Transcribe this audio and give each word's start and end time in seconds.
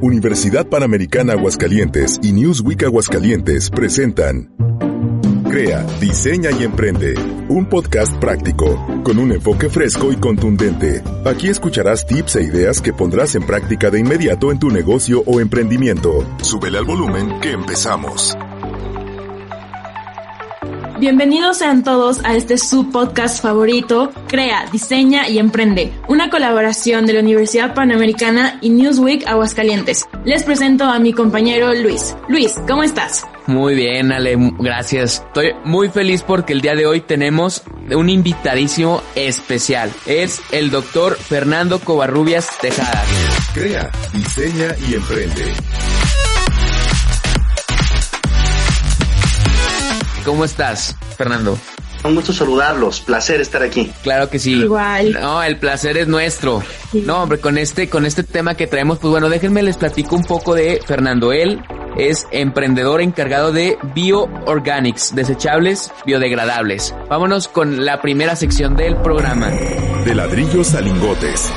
Universidad 0.00 0.66
Panamericana 0.68 1.32
Aguascalientes 1.32 2.20
y 2.22 2.32
Newsweek 2.32 2.84
Aguascalientes 2.84 3.70
presentan 3.70 4.50
Crea, 5.48 5.86
diseña 6.00 6.50
y 6.50 6.64
emprende. 6.64 7.14
Un 7.48 7.66
podcast 7.66 8.14
práctico, 8.18 8.84
con 9.02 9.18
un 9.18 9.32
enfoque 9.32 9.70
fresco 9.70 10.12
y 10.12 10.16
contundente. 10.16 11.02
Aquí 11.24 11.48
escucharás 11.48 12.04
tips 12.04 12.36
e 12.36 12.42
ideas 12.42 12.82
que 12.82 12.92
pondrás 12.92 13.36
en 13.36 13.46
práctica 13.46 13.88
de 13.88 14.00
inmediato 14.00 14.52
en 14.52 14.58
tu 14.58 14.68
negocio 14.70 15.22
o 15.24 15.40
emprendimiento. 15.40 16.26
Súbele 16.42 16.76
al 16.76 16.84
volumen 16.84 17.40
que 17.40 17.52
empezamos. 17.52 18.36
Bienvenidos 20.98 21.58
sean 21.58 21.84
todos 21.84 22.24
a 22.24 22.34
este 22.36 22.56
su 22.56 22.90
podcast 22.90 23.42
favorito, 23.42 24.10
Crea, 24.28 24.64
Diseña 24.72 25.28
y 25.28 25.38
Emprende, 25.38 25.92
una 26.08 26.30
colaboración 26.30 27.04
de 27.04 27.12
la 27.12 27.20
Universidad 27.20 27.74
Panamericana 27.74 28.58
y 28.62 28.70
Newsweek 28.70 29.26
Aguascalientes. 29.26 30.06
Les 30.24 30.42
presento 30.42 30.84
a 30.84 30.98
mi 30.98 31.12
compañero 31.12 31.74
Luis. 31.74 32.16
Luis, 32.28 32.54
¿cómo 32.66 32.82
estás? 32.82 33.26
Muy 33.46 33.74
bien, 33.74 34.10
Ale, 34.10 34.36
gracias. 34.58 35.22
Estoy 35.26 35.52
muy 35.64 35.90
feliz 35.90 36.22
porque 36.22 36.54
el 36.54 36.62
día 36.62 36.74
de 36.74 36.86
hoy 36.86 37.02
tenemos 37.02 37.62
un 37.94 38.08
invitadísimo 38.08 39.02
especial. 39.14 39.92
Es 40.06 40.40
el 40.50 40.70
doctor 40.70 41.16
Fernando 41.16 41.78
Covarrubias 41.78 42.58
Tejada. 42.58 43.04
Crea, 43.52 43.90
diseña 44.14 44.74
y 44.88 44.94
emprende. 44.94 45.44
¿Cómo 50.26 50.44
estás, 50.44 50.96
Fernando? 51.16 51.56
Un 52.02 52.16
gusto 52.16 52.32
saludarlos, 52.32 53.00
placer 53.00 53.40
estar 53.40 53.62
aquí. 53.62 53.92
Claro 54.02 54.28
que 54.28 54.40
sí. 54.40 54.54
Igual. 54.54 55.12
No, 55.12 55.40
el 55.40 55.56
placer 55.56 55.96
es 55.96 56.08
nuestro. 56.08 56.64
No, 56.92 57.22
hombre, 57.22 57.38
con 57.38 57.56
este, 57.56 57.88
con 57.88 58.04
este 58.04 58.24
tema 58.24 58.56
que 58.56 58.66
traemos, 58.66 58.98
pues 58.98 59.12
bueno, 59.12 59.28
déjenme 59.28 59.62
les 59.62 59.76
platico 59.76 60.16
un 60.16 60.24
poco 60.24 60.56
de 60.56 60.80
Fernando. 60.84 61.32
Él 61.32 61.62
es 61.96 62.26
emprendedor 62.32 63.02
encargado 63.02 63.52
de 63.52 63.78
bioorganics, 63.94 65.14
desechables 65.14 65.92
biodegradables. 66.04 66.92
Vámonos 67.08 67.46
con 67.46 67.84
la 67.84 68.02
primera 68.02 68.34
sección 68.34 68.74
del 68.74 68.96
programa. 68.96 69.50
De 69.50 70.12
ladrillos 70.12 70.74
a 70.74 70.80
lingotes. 70.80 71.52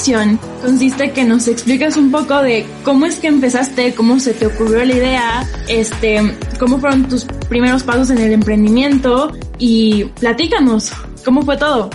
Sección 0.00 0.40
consiste 0.62 1.12
que 1.12 1.24
nos 1.24 1.46
explicas 1.46 1.98
un 1.98 2.10
poco 2.10 2.40
de 2.40 2.64
cómo 2.84 3.04
es 3.04 3.18
que 3.18 3.26
empezaste, 3.26 3.94
cómo 3.94 4.18
se 4.18 4.32
te 4.32 4.46
ocurrió 4.46 4.82
la 4.82 4.94
idea, 4.94 5.46
este, 5.68 6.36
cómo 6.58 6.78
fueron 6.78 7.06
tus 7.06 7.26
primeros 7.50 7.82
pasos 7.82 8.08
en 8.08 8.16
el 8.18 8.32
emprendimiento 8.32 9.30
y 9.58 10.04
platícanos, 10.18 10.90
¿cómo 11.22 11.42
fue 11.42 11.58
todo? 11.58 11.90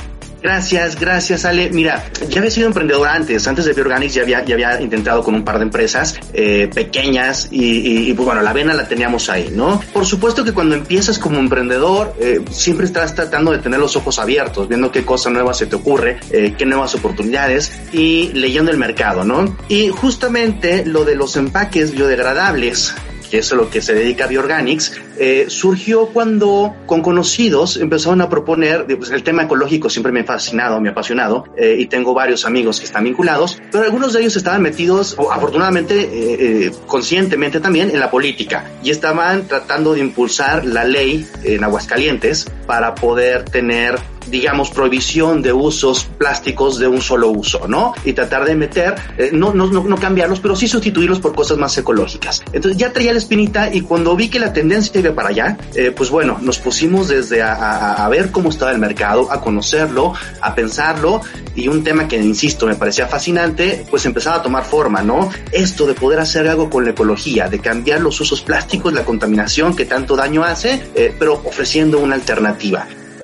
Gracias, 0.46 1.00
gracias 1.00 1.44
Ale. 1.44 1.72
Mira, 1.72 2.06
ya 2.30 2.38
había 2.38 2.52
sido 2.52 2.68
emprendedor 2.68 3.08
antes, 3.08 3.48
antes 3.48 3.66
de 3.66 3.74
Bioorganics 3.74 4.14
ya 4.14 4.22
había, 4.22 4.46
ya 4.46 4.54
había 4.54 4.80
intentado 4.80 5.24
con 5.24 5.34
un 5.34 5.44
par 5.44 5.58
de 5.58 5.64
empresas 5.64 6.20
eh, 6.34 6.70
pequeñas 6.72 7.48
y, 7.50 8.14
pues 8.14 8.28
bueno, 8.28 8.44
la 8.44 8.54
vena 8.54 8.76
la 8.76 8.88
teníamos 8.88 9.28
ahí, 9.32 9.50
¿no? 9.52 9.82
Por 9.92 10.06
supuesto 10.06 10.46
que 10.46 10.54
cuando 10.54 10.76
empiezas 10.76 11.18
como 11.18 11.40
emprendedor, 11.40 12.14
eh, 12.20 12.46
siempre 12.52 12.86
estás 12.86 13.16
tratando 13.16 13.54
de 13.54 13.58
tener 13.58 13.80
los 13.80 13.96
ojos 13.96 14.20
abiertos, 14.20 14.68
viendo 14.68 14.92
qué 14.92 15.04
cosa 15.04 15.32
nueva 15.32 15.52
se 15.56 15.66
te 15.66 15.78
ocurre, 15.78 16.20
eh, 16.30 16.54
qué 16.56 16.68
nuevas 16.68 16.94
oportunidades 16.94 17.72
y 17.92 18.32
leyendo 18.34 18.70
el 18.70 18.78
mercado, 18.78 19.24
¿no? 19.24 19.58
Y 19.68 19.90
justamente 19.90 20.86
lo 20.86 21.06
de 21.06 21.16
los 21.16 21.36
empaques 21.38 21.90
biodegradables 21.92 22.94
que 23.36 23.40
es 23.40 23.52
lo 23.52 23.70
que 23.70 23.82
se 23.82 23.94
dedica 23.94 24.24
a 24.24 24.28
Bioorganics, 24.28 24.94
eh, 25.20 25.48
surgió 25.50 26.08
cuando 26.08 26.74
con 26.86 27.02
conocidos 27.02 27.76
empezaron 27.76 28.22
a 28.22 28.30
proponer, 28.30 28.86
pues 28.86 29.10
el 29.12 29.24
tema 29.24 29.44
ecológico 29.44 29.90
siempre 29.90 30.14
me 30.14 30.22
ha 30.22 30.24
fascinado, 30.24 30.80
me 30.80 30.88
ha 30.88 30.94
apasionado, 30.94 31.44
eh, 31.58 31.76
y 31.78 31.88
tengo 31.88 32.14
varios 32.14 32.46
amigos 32.46 32.80
que 32.80 32.86
están 32.86 33.04
vinculados, 33.04 33.62
pero 33.74 33.84
algunos 33.84 34.14
de 34.14 34.22
ellos 34.22 34.38
estaban 34.38 34.62
metidos, 34.62 35.16
o 35.18 35.34
afortunadamente, 35.34 36.10
eh, 36.14 36.72
conscientemente 36.88 37.60
también, 37.60 37.90
en 37.90 38.00
la 38.00 38.10
política, 38.10 38.72
y 38.82 38.90
estaban 38.90 39.50
tratando 39.50 39.96
de 39.96 40.00
impulsar 40.00 40.64
la 40.64 40.86
ley 40.86 41.28
en 41.44 41.62
Aguascalientes 41.62 42.46
para 42.66 42.96
poder 42.96 43.46
tener 43.46 44.00
digamos, 44.28 44.72
prohibición 44.72 45.42
de 45.42 45.54
usos 45.54 46.06
plásticos 46.06 46.80
de 46.80 46.88
un 46.88 47.02
solo 47.02 47.30
uso, 47.30 47.68
¿no? 47.68 47.94
Y 48.04 48.14
tratar 48.14 48.46
de 48.46 48.56
meter, 48.56 48.96
eh, 49.18 49.30
no, 49.34 49.54
no, 49.54 49.68
no, 49.68 49.96
cambiarlos, 49.98 50.40
pero 50.40 50.56
sí 50.56 50.68
sustituirlos 50.68 51.20
por 51.20 51.36
cosas 51.36 51.58
más 51.58 51.78
ecológicas. 51.78 52.42
Entonces 52.52 52.78
ya 52.78 52.92
traía 52.92 53.12
la 53.12 53.20
espinita 53.20 53.74
y 53.74 53.82
cuando 53.82 54.16
vi 54.16 54.30
que 54.30 54.40
la 54.40 54.54
tendencia 54.54 55.00
iba 55.00 55.14
para 55.14 55.30
allá, 55.30 55.58
eh, 55.76 55.94
pues 55.96 56.10
bueno, 56.10 56.38
nos 56.42 56.60
pusimos 56.60 57.08
desde 57.08 57.42
a, 57.42 57.54
a, 57.54 58.06
a, 58.06 58.10
ver 58.10 58.32
cómo 58.32 58.50
estaba 58.50 58.72
el 58.72 58.80
mercado, 58.80 59.32
a 59.32 59.42
conocerlo, 59.42 60.14
a 60.42 60.56
pensarlo 60.56 61.22
y 61.56 61.68
un 61.68 61.84
tema 61.84 62.08
que, 62.08 62.18
insisto, 62.18 62.66
me 62.68 62.76
parecía 62.76 63.08
fascinante, 63.08 63.86
pues 63.90 64.06
empezaba 64.06 64.38
a 64.38 64.42
tomar 64.42 64.66
forma, 64.66 65.02
¿no? 65.02 65.30
Esto 65.52 65.86
de 65.86 65.94
poder 65.94 66.20
hacer 66.20 66.48
algo 66.48 66.70
con 66.70 66.84
la 66.84 66.92
ecología, 66.92 67.48
de 67.48 67.60
cambiar 67.60 68.02
los 68.02 68.20
usos 68.20 68.42
plásticos, 68.42 68.94
la 68.94 69.06
contaminación 69.06 69.76
que 69.76 69.86
tanto 69.86 70.16
daño 70.16 70.44
hace, 70.44 70.84
eh, 70.96 71.16
pero 71.18 71.42
ofreciendo 71.46 72.00
una 72.00 72.16
alternativa 72.16 72.55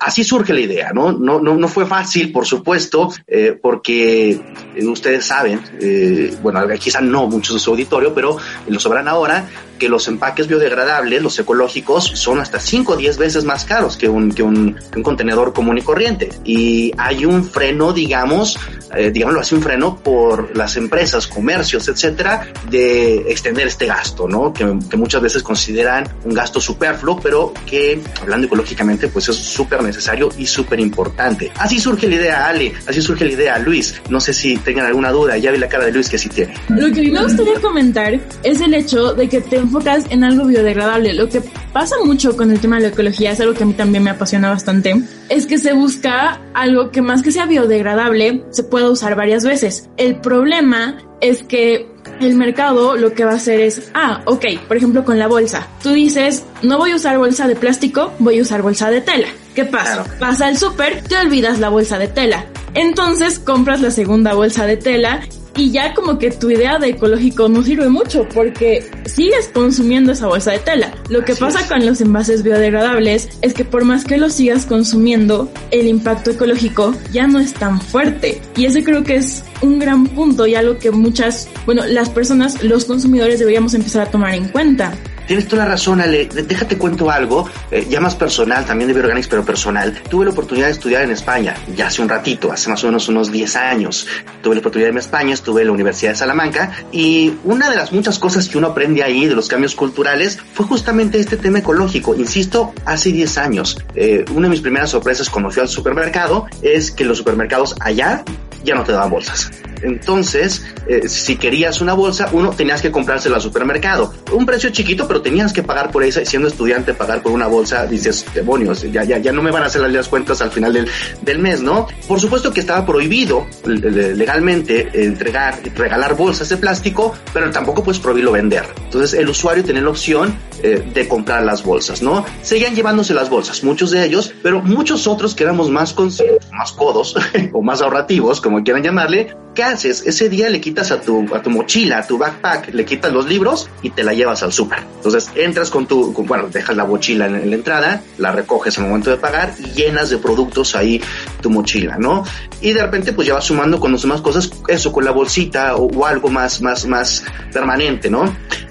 así 0.01 0.23
surge 0.23 0.53
la 0.53 0.61
idea, 0.61 0.91
¿no? 0.93 1.11
No, 1.11 1.39
no, 1.39 1.67
fue 1.67 1.85
fácil, 1.85 2.31
por 2.31 2.45
supuesto, 2.45 3.13
eh, 3.27 3.57
porque 3.61 4.31
eh, 4.31 4.85
ustedes 4.85 5.25
saben, 5.25 5.61
eh, 5.79 6.35
bueno, 6.41 6.59
quizá 6.79 7.01
no 7.01 7.27
muchos 7.27 7.55
de 7.55 7.59
su 7.59 7.69
auditorio, 7.69 8.13
pero 8.13 8.35
lo 8.67 8.79
sabrán 8.79 9.07
ahora, 9.07 9.47
que 9.81 9.89
los 9.89 10.07
empaques 10.07 10.47
biodegradables, 10.47 11.23
los 11.23 11.39
ecológicos, 11.39 12.05
son 12.13 12.39
hasta 12.39 12.59
5 12.59 12.93
o 12.93 12.95
10 12.97 13.17
veces 13.17 13.45
más 13.45 13.65
caros 13.65 13.97
que 13.97 14.07
un, 14.07 14.31
que 14.31 14.43
un, 14.43 14.75
que 14.75 14.99
un 14.99 15.03
contenedor 15.03 15.53
común 15.53 15.79
y 15.79 15.81
corriente. 15.81 16.29
Y 16.45 16.91
hay 16.99 17.25
un 17.25 17.43
freno, 17.43 17.91
digamos, 17.91 18.59
eh, 18.95 19.09
digámoslo 19.09 19.39
así, 19.39 19.55
un 19.55 19.63
freno 19.63 19.97
por 19.97 20.55
las 20.55 20.77
empresas, 20.77 21.25
comercios, 21.25 21.87
etcétera, 21.87 22.47
de 22.69 23.31
extender 23.31 23.65
este 23.65 23.87
gasto, 23.87 24.27
¿no? 24.27 24.53
Que, 24.53 24.77
que 24.87 24.97
muchas 24.97 25.19
veces 25.19 25.41
consideran 25.41 26.07
un 26.25 26.35
gasto 26.35 26.61
superfluo, 26.61 27.19
pero 27.19 27.51
que, 27.65 27.99
hablando 28.21 28.45
ecológicamente, 28.45 29.07
pues 29.07 29.29
es 29.29 29.35
súper 29.35 29.81
necesario 29.81 30.29
y 30.37 30.45
súper 30.45 30.79
importante. 30.79 31.51
Así 31.57 31.79
surge 31.79 32.07
la 32.07 32.15
idea, 32.17 32.45
Ale, 32.45 32.71
así 32.87 33.01
surge 33.01 33.25
la 33.25 33.31
idea, 33.31 33.57
Luis. 33.57 33.99
No 34.11 34.19
sé 34.19 34.31
si 34.31 34.57
tengan 34.57 34.85
alguna 34.85 35.09
duda, 35.09 35.39
ya 35.39 35.49
vi 35.49 35.57
la 35.57 35.67
cara 35.67 35.85
de 35.85 35.91
Luis 35.91 36.07
que 36.07 36.19
sí 36.19 36.29
tiene. 36.29 36.53
Lo 36.69 36.93
que 36.93 37.09
me 37.09 37.23
gustaría 37.23 37.59
comentar 37.59 38.19
es 38.43 38.61
el 38.61 38.75
hecho 38.75 39.15
de 39.15 39.27
que 39.27 39.41
te 39.41 39.57
enfocas 39.71 40.03
en 40.09 40.25
algo 40.25 40.45
biodegradable. 40.45 41.13
Lo 41.13 41.29
que 41.29 41.41
pasa 41.71 41.95
mucho 42.03 42.35
con 42.35 42.51
el 42.51 42.59
tema 42.59 42.75
de 42.75 42.83
la 42.83 42.87
ecología, 42.89 43.31
es 43.31 43.39
algo 43.39 43.53
que 43.53 43.63
a 43.63 43.65
mí 43.65 43.73
también 43.73 44.03
me 44.03 44.09
apasiona 44.09 44.49
bastante, 44.49 45.01
es 45.29 45.45
que 45.45 45.57
se 45.57 45.71
busca 45.73 46.41
algo 46.53 46.91
que 46.91 47.01
más 47.01 47.23
que 47.23 47.31
sea 47.31 47.45
biodegradable, 47.45 48.43
se 48.49 48.63
pueda 48.63 48.89
usar 48.89 49.15
varias 49.15 49.45
veces. 49.45 49.89
El 49.95 50.17
problema 50.17 50.97
es 51.21 51.43
que 51.43 51.87
el 52.19 52.35
mercado 52.35 52.97
lo 52.97 53.13
que 53.13 53.23
va 53.23 53.31
a 53.31 53.35
hacer 53.35 53.61
es, 53.61 53.89
ah, 53.93 54.21
ok, 54.25 54.45
por 54.67 54.75
ejemplo 54.75 55.05
con 55.05 55.17
la 55.17 55.27
bolsa. 55.27 55.67
Tú 55.81 55.91
dices, 55.91 56.43
no 56.61 56.77
voy 56.77 56.91
a 56.91 56.95
usar 56.95 57.17
bolsa 57.17 57.47
de 57.47 57.55
plástico, 57.55 58.11
voy 58.19 58.39
a 58.39 58.41
usar 58.41 58.61
bolsa 58.61 58.91
de 58.91 58.99
tela. 58.99 59.27
¿Qué 59.55 59.65
pasa? 59.65 60.03
Claro. 60.03 60.09
Vas 60.19 60.41
al 60.41 60.57
súper, 60.57 61.01
te 61.03 61.15
olvidas 61.15 61.59
la 61.59 61.69
bolsa 61.69 61.97
de 61.97 62.09
tela. 62.09 62.45
Entonces 62.73 63.39
compras 63.39 63.81
la 63.81 63.91
segunda 63.91 64.33
bolsa 64.33 64.65
de 64.65 64.77
tela 64.77 65.21
y 65.55 65.71
ya 65.71 65.93
como 65.93 66.17
que 66.17 66.31
tu 66.31 66.49
idea 66.49 66.79
de 66.79 66.89
ecológico 66.89 67.49
no 67.49 67.63
sirve 67.63 67.89
mucho 67.89 68.27
porque 68.33 68.89
sigues 69.05 69.49
consumiendo 69.53 70.11
esa 70.11 70.27
bolsa 70.27 70.51
de 70.51 70.59
tela. 70.59 70.93
Lo 71.09 71.23
que 71.23 71.33
Así 71.33 71.41
pasa 71.41 71.61
es. 71.61 71.67
con 71.67 71.85
los 71.85 72.01
envases 72.01 72.43
biodegradables 72.43 73.29
es 73.41 73.53
que 73.53 73.65
por 73.65 73.83
más 73.83 74.03
que 74.05 74.17
los 74.17 74.33
sigas 74.33 74.65
consumiendo, 74.65 75.51
el 75.71 75.87
impacto 75.87 76.31
ecológico 76.31 76.95
ya 77.11 77.27
no 77.27 77.39
es 77.39 77.53
tan 77.53 77.81
fuerte. 77.81 78.41
Y 78.55 78.65
ese 78.65 78.83
creo 78.83 79.03
que 79.03 79.15
es 79.15 79.43
un 79.61 79.79
gran 79.79 80.07
punto 80.07 80.47
y 80.47 80.55
algo 80.55 80.77
que 80.77 80.91
muchas, 80.91 81.47
bueno, 81.65 81.85
las 81.85 82.09
personas, 82.09 82.63
los 82.63 82.85
consumidores 82.85 83.39
deberíamos 83.39 83.73
empezar 83.73 84.07
a 84.07 84.11
tomar 84.11 84.33
en 84.33 84.47
cuenta. 84.49 84.93
Tienes 85.31 85.47
toda 85.47 85.63
la 85.63 85.69
razón, 85.69 86.01
Ale. 86.01 86.25
Déjate 86.25 86.77
cuento 86.77 87.09
algo, 87.09 87.49
eh, 87.71 87.87
ya 87.89 88.01
más 88.01 88.15
personal, 88.15 88.65
también 88.65 88.89
de 88.89 88.93
Bioorganics, 88.93 89.29
pero 89.29 89.45
personal. 89.45 89.97
Tuve 90.09 90.25
la 90.25 90.31
oportunidad 90.31 90.65
de 90.65 90.73
estudiar 90.73 91.03
en 91.03 91.11
España, 91.11 91.55
ya 91.73 91.87
hace 91.87 92.01
un 92.01 92.09
ratito, 92.09 92.51
hace 92.51 92.69
más 92.69 92.83
o 92.83 92.87
menos 92.87 93.07
unos 93.07 93.31
10 93.31 93.55
años. 93.55 94.05
Tuve 94.41 94.55
la 94.55 94.59
oportunidad 94.59 94.87
de 94.87 94.89
irme 94.89 94.99
a 94.99 95.03
España, 95.03 95.33
estuve 95.33 95.61
en 95.61 95.67
la 95.67 95.73
Universidad 95.73 96.11
de 96.11 96.17
Salamanca 96.17 96.73
y 96.91 97.31
una 97.45 97.69
de 97.69 97.77
las 97.77 97.93
muchas 97.93 98.19
cosas 98.19 98.49
que 98.49 98.57
uno 98.57 98.67
aprende 98.67 99.03
ahí 99.03 99.25
de 99.25 99.33
los 99.33 99.47
cambios 99.47 99.73
culturales 99.73 100.37
fue 100.53 100.65
justamente 100.65 101.17
este 101.17 101.37
tema 101.37 101.59
ecológico. 101.59 102.13
Insisto, 102.13 102.73
hace 102.83 103.13
10 103.13 103.37
años. 103.37 103.77
Eh, 103.95 104.25
una 104.33 104.47
de 104.47 104.49
mis 104.49 104.59
primeras 104.59 104.89
sorpresas 104.89 105.29
cuando 105.29 105.49
fui 105.49 105.61
al 105.61 105.69
supermercado 105.69 106.47
es 106.61 106.91
que 106.91 107.05
los 107.05 107.17
supermercados 107.17 107.73
allá 107.79 108.25
ya 108.65 108.75
no 108.75 108.83
te 108.83 108.91
daban 108.91 109.09
bolsas. 109.09 109.49
Entonces, 109.81 110.63
eh, 110.87 111.07
si 111.07 111.35
querías 111.35 111.81
una 111.81 111.93
bolsa, 111.93 112.29
uno 112.31 112.51
tenías 112.51 112.81
que 112.81 112.91
comprársela 112.91 113.35
al 113.37 113.41
supermercado. 113.41 114.13
Un 114.31 114.45
precio 114.45 114.69
chiquito, 114.69 115.07
pero 115.07 115.21
tenías 115.21 115.53
que 115.53 115.63
pagar 115.63 115.91
por 115.91 116.03
esa. 116.03 116.23
Siendo 116.25 116.47
estudiante, 116.47 116.93
pagar 116.93 117.21
por 117.21 117.31
una 117.31 117.47
bolsa, 117.47 117.85
dices, 117.85 118.25
demonios, 118.33 118.83
ya, 118.91 119.03
ya, 119.03 119.17
ya 119.17 119.31
no 119.31 119.41
me 119.41 119.51
van 119.51 119.63
a 119.63 119.65
hacer 119.67 119.81
las 119.81 120.07
cuentas 120.07 120.41
al 120.41 120.51
final 120.51 120.73
del, 120.73 120.87
del 121.21 121.39
mes, 121.39 121.61
¿no? 121.61 121.87
Por 122.07 122.19
supuesto 122.19 122.51
que 122.53 122.59
estaba 122.59 122.85
prohibido 122.85 123.47
legalmente 123.65 124.89
entregar, 125.05 125.59
regalar 125.75 126.15
bolsas 126.15 126.49
de 126.49 126.57
plástico, 126.57 127.13
pero 127.33 127.49
tampoco 127.51 127.83
puedes 127.83 127.99
prohibirlo 127.99 128.31
vender. 128.31 128.65
Entonces, 128.85 129.19
el 129.19 129.29
usuario 129.29 129.63
tiene 129.63 129.81
la 129.81 129.89
opción 129.89 130.35
eh, 130.63 130.83
de 130.93 131.07
comprar 131.07 131.43
las 131.43 131.63
bolsas, 131.63 132.01
¿no? 132.01 132.25
Seguían 132.41 132.75
llevándose 132.75 133.13
las 133.13 133.29
bolsas, 133.29 133.63
muchos 133.63 133.91
de 133.91 134.05
ellos, 134.05 134.33
pero 134.43 134.61
muchos 134.61 135.07
otros 135.07 135.33
que 135.33 135.43
éramos 135.43 135.69
más 135.69 135.93
conscientes, 135.93 136.51
más 136.51 136.71
codos 136.71 137.15
o 137.53 137.61
más 137.61 137.81
ahorrativos, 137.81 138.41
como 138.41 138.63
quieran 138.63 138.83
llamarle, 138.83 139.35
¿qué 139.55 139.63
haces? 139.71 140.03
Ese 140.05 140.29
día 140.29 140.49
le 140.49 140.61
quitas 140.61 140.91
a 140.91 141.01
tu, 141.01 141.33
a 141.33 141.41
tu 141.41 141.49
mochila, 141.49 141.99
a 141.99 142.07
tu 142.07 142.17
backpack, 142.17 142.73
le 142.73 142.85
quitas 142.85 143.11
los 143.11 143.27
libros 143.27 143.69
y 143.81 143.89
te 143.89 144.03
la 144.03 144.13
llevas 144.13 144.43
al 144.43 144.51
súper. 144.53 144.79
Entonces 144.97 145.29
entras 145.35 145.69
con 145.69 145.87
tu, 145.87 146.13
bueno, 146.13 146.47
dejas 146.47 146.75
la 146.75 146.85
mochila 146.85 147.25
en, 147.25 147.49
la 147.49 147.55
entrada, 147.55 148.03
la 148.17 148.31
recoges 148.31 148.77
al 148.77 148.85
momento 148.85 149.09
de 149.09 149.17
pagar 149.17 149.53
y 149.57 149.71
llenas 149.71 150.09
de 150.09 150.17
productos 150.17 150.75
ahí 150.75 151.01
tu 151.41 151.49
mochila, 151.49 151.97
¿no? 151.97 152.23
Y 152.61 152.73
de 152.73 152.81
repente 152.81 153.13
pues 153.13 153.27
ya 153.27 153.33
vas 153.33 153.45
sumando 153.45 153.79
con 153.79 153.91
las 153.91 154.01
demás 154.01 154.21
cosas, 154.21 154.51
eso 154.67 154.91
con 154.91 155.05
la 155.05 155.11
bolsita 155.11 155.75
o, 155.75 156.05
algo 156.05 156.29
más, 156.29 156.61
más, 156.61 156.85
más 156.85 157.23
permanente, 157.51 158.09
¿no? 158.09 158.23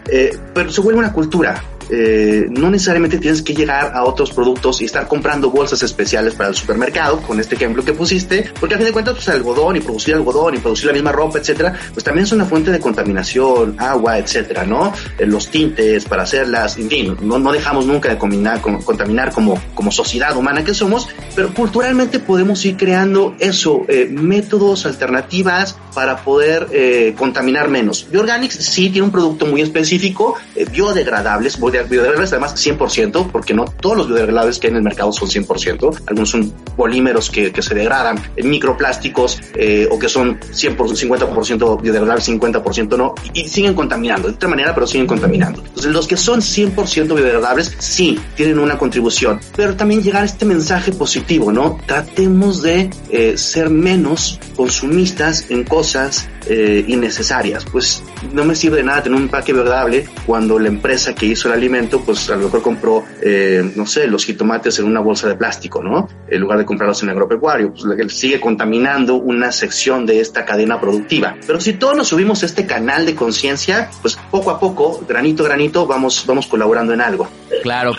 Eh, 0.08 0.36
pero 0.54 0.70
se 0.70 0.80
vuelve 0.80 1.00
una 1.00 1.12
cultura. 1.12 1.62
Eh, 1.92 2.46
no 2.50 2.70
necesariamente 2.70 3.18
tienes 3.18 3.42
que 3.42 3.52
llegar 3.52 3.92
a 3.94 4.04
otros 4.04 4.30
productos 4.30 4.80
y 4.80 4.84
estar 4.84 5.08
comprando 5.08 5.50
bolsas 5.50 5.82
especiales 5.82 6.34
para 6.34 6.50
el 6.50 6.54
supermercado, 6.54 7.20
con 7.20 7.40
este 7.40 7.56
ejemplo 7.56 7.84
que 7.84 7.92
pusiste, 7.92 8.52
porque 8.60 8.76
a 8.76 8.78
fin 8.78 8.86
de 8.86 8.92
cuentas, 8.92 9.14
pues, 9.14 9.28
algodón 9.28 9.76
y 9.76 9.80
producir 9.80 10.14
algodón 10.14 10.54
y 10.54 10.58
producir 10.58 10.86
la 10.86 10.92
misma 10.92 11.10
ropa, 11.10 11.38
etcétera, 11.38 11.74
pues 11.92 12.04
también 12.04 12.24
es 12.24 12.32
una 12.32 12.44
fuente 12.44 12.70
de 12.70 12.78
contaminación, 12.78 13.74
agua, 13.78 14.18
etcétera, 14.18 14.64
¿no? 14.64 14.92
Eh, 15.18 15.26
los 15.26 15.50
tintes 15.50 16.04
para 16.04 16.22
hacerlas, 16.22 16.76
en 16.78 16.88
fin, 16.88 17.16
no, 17.22 17.38
no 17.38 17.52
dejamos 17.52 17.86
nunca 17.86 18.08
de 18.08 18.18
combinar, 18.18 18.60
contaminar 18.60 19.32
como, 19.32 19.60
como 19.74 19.90
sociedad 19.90 20.36
humana 20.36 20.64
que 20.64 20.74
somos, 20.74 21.08
pero 21.34 21.52
culturalmente 21.52 22.20
podemos 22.20 22.64
ir 22.64 22.76
creando 22.76 23.34
eso, 23.40 23.84
eh, 23.88 24.08
métodos, 24.10 24.86
alternativas 24.86 25.76
para 25.94 26.18
poder 26.18 26.68
contaminar 27.16 27.68
menos. 27.68 28.06
Bioorganics 28.10 28.54
sí 28.54 28.90
tiene 28.90 29.06
un 29.06 29.10
producto 29.10 29.46
muy 29.46 29.60
específico, 29.60 30.36
biodegradables, 30.72 31.58
voy 31.58 31.79
biodegradables 31.88 32.32
además 32.32 32.54
100%, 32.54 33.30
porque 33.30 33.54
no 33.54 33.64
todos 33.64 33.96
los 33.96 34.08
biodegradables 34.08 34.58
que 34.58 34.66
hay 34.66 34.72
en 34.72 34.76
el 34.78 34.82
mercado 34.82 35.12
son 35.12 35.28
100%, 35.28 36.02
algunos 36.06 36.30
son 36.30 36.50
polímeros 36.76 37.30
que, 37.30 37.52
que 37.52 37.62
se 37.62 37.74
degradan, 37.74 38.20
en 38.36 38.50
microplásticos 38.50 39.40
eh, 39.54 39.88
o 39.90 39.98
que 39.98 40.08
son 40.08 40.38
100%, 40.40 40.76
50% 40.76 41.80
biodegradables, 41.80 42.28
50% 42.28 42.96
no, 42.96 43.14
y, 43.32 43.48
siguen 43.48 43.74
contaminando, 43.74 44.28
de 44.28 44.34
otra 44.34 44.48
manera, 44.48 44.74
pero 44.74 44.86
siguen 44.86 45.06
contaminando. 45.06 45.62
Entonces 45.64 45.92
los 45.92 46.06
que 46.06 46.16
son 46.16 46.40
100% 46.40 47.14
biodegradables 47.14 47.74
sí 47.78 48.18
tienen 48.36 48.58
una 48.58 48.78
contribución, 48.78 49.40
pero 49.56 49.76
también 49.76 50.02
llegar 50.02 50.24
este 50.24 50.44
mensaje 50.44 50.92
positivo, 50.92 51.52
¿no? 51.52 51.78
Tratemos 51.86 52.62
de 52.62 52.90
eh, 53.10 53.36
ser 53.36 53.70
menos 53.70 54.38
consumistas 54.56 55.46
en 55.50 55.64
cosas 55.64 56.28
eh, 56.48 56.84
innecesarias. 56.86 57.64
Pues 57.64 58.02
no 58.32 58.44
me 58.44 58.54
sirve 58.54 58.78
de 58.78 58.84
nada 58.84 59.02
tener 59.02 59.16
un 59.16 59.24
empaque 59.24 59.52
biodegradable 59.52 60.08
cuando 60.26 60.58
la 60.58 60.68
empresa 60.68 61.14
que 61.14 61.26
hizo 61.26 61.48
el 61.48 61.54
alimento, 61.54 62.00
pues 62.00 62.28
a 62.30 62.36
lo 62.36 62.44
mejor 62.44 62.62
compró, 62.62 63.04
eh, 63.22 63.70
no 63.74 63.86
sé, 63.86 64.06
los 64.06 64.24
jitomates 64.24 64.78
en 64.78 64.86
una 64.86 65.00
bolsa 65.00 65.28
de 65.28 65.34
plástico, 65.34 65.82
¿no? 65.82 66.08
En 66.28 66.40
lugar 66.40 66.58
de 66.58 66.64
comprarlos 66.64 67.02
en 67.02 67.10
agropecuario, 67.10 67.72
pues 67.72 68.14
sigue 68.14 68.40
contaminando 68.40 69.16
una 69.16 69.52
sección 69.52 70.06
de 70.06 70.20
esta 70.20 70.44
cadena 70.44 70.80
productiva. 70.80 71.36
Pero 71.46 71.60
si 71.60 71.74
todos 71.74 71.96
nos 71.96 72.08
subimos 72.08 72.42
a 72.42 72.46
este 72.46 72.66
canal 72.66 73.06
de 73.06 73.14
conciencia, 73.14 73.90
pues 74.02 74.18
poco 74.30 74.50
a 74.50 74.60
poco, 74.60 75.04
granito 75.08 75.44
a 75.44 75.48
granito, 75.48 75.86
vamos, 75.86 76.24
vamos 76.26 76.46
colaborando 76.46 76.92
en 76.92 77.00
algo. 77.00 77.28
Claro, 77.62 77.92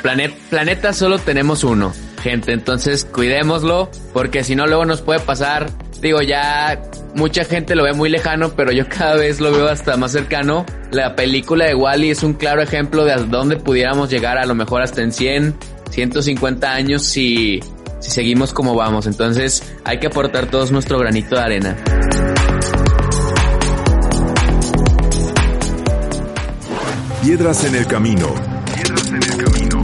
planeta 0.49 0.93
solo 0.93 1.19
tenemos 1.19 1.63
uno, 1.63 1.93
gente, 2.21 2.53
entonces 2.53 3.05
cuidémoslo, 3.05 3.89
porque 4.13 4.43
si 4.43 4.55
no 4.55 4.65
luego 4.67 4.85
nos 4.85 5.01
puede 5.01 5.19
pasar 5.19 5.71
digo, 6.01 6.21
ya 6.21 6.81
mucha 7.15 7.43
gente 7.43 7.75
lo 7.75 7.83
ve 7.83 7.93
muy 7.93 8.09
lejano, 8.09 8.51
pero 8.55 8.71
yo 8.71 8.87
cada 8.87 9.15
vez 9.15 9.39
lo 9.39 9.51
veo 9.51 9.67
hasta 9.67 9.97
más 9.97 10.11
cercano. 10.11 10.65
La 10.91 11.15
película 11.15 11.65
de 11.65 11.75
Wally 11.75 12.09
es 12.09 12.23
un 12.23 12.33
claro 12.33 12.61
ejemplo 12.61 13.05
de 13.05 13.13
a 13.13 13.17
dónde 13.17 13.57
pudiéramos 13.57 14.09
llegar, 14.09 14.37
a 14.37 14.45
lo 14.45 14.55
mejor 14.55 14.81
hasta 14.81 15.01
en 15.01 15.11
100, 15.11 15.55
150 15.91 16.71
años 16.71 17.03
si, 17.03 17.59
si 17.99 18.11
seguimos 18.11 18.53
como 18.53 18.75
vamos. 18.75 19.05
Entonces 19.05 19.63
hay 19.83 19.99
que 19.99 20.07
aportar 20.07 20.47
todos 20.47 20.71
nuestro 20.71 20.97
granito 20.97 21.35
de 21.35 21.41
arena. 21.41 21.77
Piedras 27.23 27.63
en 27.65 27.75
el 27.75 27.85
camino. 27.85 28.33
Piedras 28.73 29.07
en 29.09 29.15
el 29.15 29.45
camino. 29.45 29.81